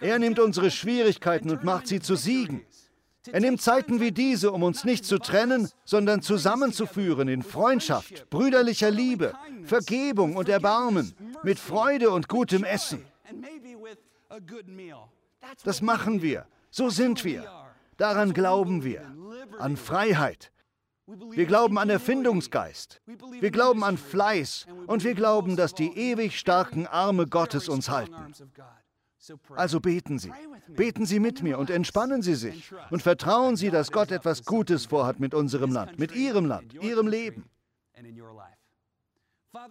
Er 0.00 0.18
nimmt 0.18 0.38
unsere 0.38 0.70
Schwierigkeiten 0.70 1.50
und 1.50 1.64
macht 1.64 1.86
sie 1.86 2.00
zu 2.00 2.16
Siegen. 2.16 2.64
Er 3.32 3.40
nimmt 3.40 3.62
Zeiten 3.62 4.00
wie 4.00 4.12
diese, 4.12 4.52
um 4.52 4.62
uns 4.62 4.84
nicht 4.84 5.04
zu 5.04 5.18
trennen, 5.18 5.70
sondern 5.84 6.20
zusammenzuführen 6.20 7.28
in 7.28 7.42
Freundschaft, 7.42 8.28
brüderlicher 8.28 8.90
Liebe, 8.90 9.34
Vergebung 9.64 10.36
und 10.36 10.48
Erbarmen, 10.48 11.14
mit 11.42 11.58
Freude 11.58 12.10
und 12.10 12.28
gutem 12.28 12.64
Essen. 12.64 13.04
Das 15.64 15.80
machen 15.80 16.20
wir. 16.20 16.46
So 16.70 16.90
sind 16.90 17.24
wir. 17.24 17.50
Daran 17.96 18.34
glauben 18.34 18.84
wir. 18.84 19.10
An 19.58 19.76
Freiheit. 19.76 20.50
Wir 21.06 21.46
glauben 21.46 21.78
an 21.78 21.90
Erfindungsgeist. 21.90 23.00
Wir 23.40 23.50
glauben 23.50 23.84
an 23.84 23.96
Fleiß. 23.96 24.66
Und 24.86 25.04
wir 25.04 25.14
glauben, 25.14 25.56
dass 25.56 25.74
die 25.74 25.96
ewig 25.96 26.38
starken 26.38 26.86
Arme 26.86 27.26
Gottes 27.26 27.68
uns 27.68 27.88
halten. 27.88 28.32
Also 29.56 29.80
beten 29.80 30.18
Sie. 30.18 30.32
Beten 30.68 31.06
Sie 31.06 31.20
mit 31.20 31.42
mir 31.42 31.58
und 31.58 31.70
entspannen 31.70 32.22
Sie 32.22 32.34
sich 32.34 32.72
und 32.90 33.02
vertrauen 33.02 33.56
Sie, 33.56 33.70
dass 33.70 33.92
Gott 33.92 34.10
etwas 34.10 34.44
Gutes 34.44 34.86
vorhat 34.86 35.20
mit 35.20 35.34
unserem 35.34 35.72
Land, 35.72 35.98
mit 35.98 36.14
Ihrem 36.14 36.46
Land, 36.46 36.74
Ihrem 36.74 37.06
Leben. 37.06 37.48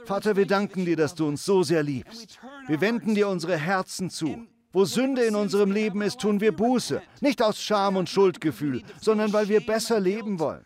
Vater, 0.06 0.36
wir 0.36 0.48
danken 0.48 0.86
dir, 0.86 0.96
dass 0.96 1.13
du 1.13 1.28
uns 1.28 1.44
so 1.44 1.62
sehr 1.62 1.84
liebst. 1.84 2.39
Wir 2.68 2.80
wenden 2.80 3.16
dir 3.16 3.28
unsere 3.28 3.58
Herzen 3.58 4.10
zu. 4.10 4.48
Wo 4.72 4.86
Sünde 4.86 5.24
in 5.24 5.36
unserem 5.36 5.72
Leben 5.72 6.02
ist, 6.02 6.20
tun 6.20 6.42
wir 6.42 6.52
Buße. 6.52 7.02
Nicht 7.22 7.44
aus 7.44 7.62
Scham 7.62 7.96
und 7.96 8.10
Schuldgefühl, 8.10 8.82
sondern 9.00 9.32
weil 9.32 9.48
wir 9.48 9.63
besser 9.63 10.00
leben 10.00 10.39
wollen. 10.39 10.66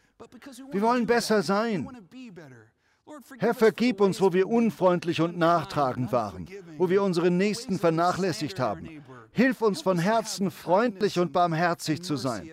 Wir 0.71 0.81
wollen 0.81 1.05
besser 1.05 1.41
sein. 1.43 1.89
Herr, 3.39 3.53
vergib 3.53 4.01
uns, 4.01 4.21
wo 4.21 4.33
wir 4.33 4.47
unfreundlich 4.47 5.21
und 5.21 5.37
nachtragend 5.37 6.11
waren, 6.11 6.47
wo 6.77 6.89
wir 6.89 7.03
unseren 7.03 7.37
Nächsten 7.37 7.79
vernachlässigt 7.79 8.59
haben. 8.59 9.03
Hilf 9.31 9.61
uns 9.61 9.81
von 9.81 9.97
Herzen 9.97 10.51
freundlich 10.51 11.19
und 11.19 11.31
barmherzig 11.31 12.03
zu 12.03 12.15
sein. 12.15 12.51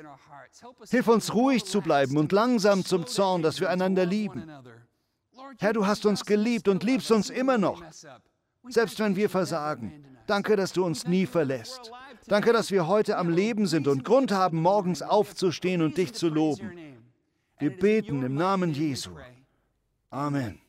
Hilf 0.88 1.08
uns 1.08 1.34
ruhig 1.34 1.64
zu 1.64 1.80
bleiben 1.80 2.16
und 2.16 2.32
langsam 2.32 2.84
zum 2.84 3.06
Zorn, 3.06 3.42
dass 3.42 3.60
wir 3.60 3.70
einander 3.70 4.06
lieben. 4.06 4.50
Herr, 5.58 5.72
du 5.72 5.86
hast 5.86 6.06
uns 6.06 6.24
geliebt 6.24 6.68
und 6.68 6.82
liebst 6.84 7.10
uns 7.10 7.30
immer 7.30 7.58
noch, 7.58 7.82
selbst 8.68 8.98
wenn 9.00 9.16
wir 9.16 9.28
versagen. 9.28 10.04
Danke, 10.26 10.56
dass 10.56 10.72
du 10.72 10.84
uns 10.84 11.06
nie 11.06 11.26
verlässt. 11.26 11.90
Danke, 12.26 12.52
dass 12.52 12.70
wir 12.70 12.86
heute 12.86 13.18
am 13.18 13.28
Leben 13.28 13.66
sind 13.66 13.86
und 13.88 14.04
Grund 14.04 14.32
haben, 14.32 14.62
morgens 14.62 15.02
aufzustehen 15.02 15.82
und 15.82 15.98
dich 15.98 16.14
zu 16.14 16.28
loben. 16.28 16.72
Wir 17.58 17.76
beten 17.76 18.22
im 18.22 18.34
Namen 18.34 18.72
Jesu. 18.72 19.10
Amen. 20.14 20.63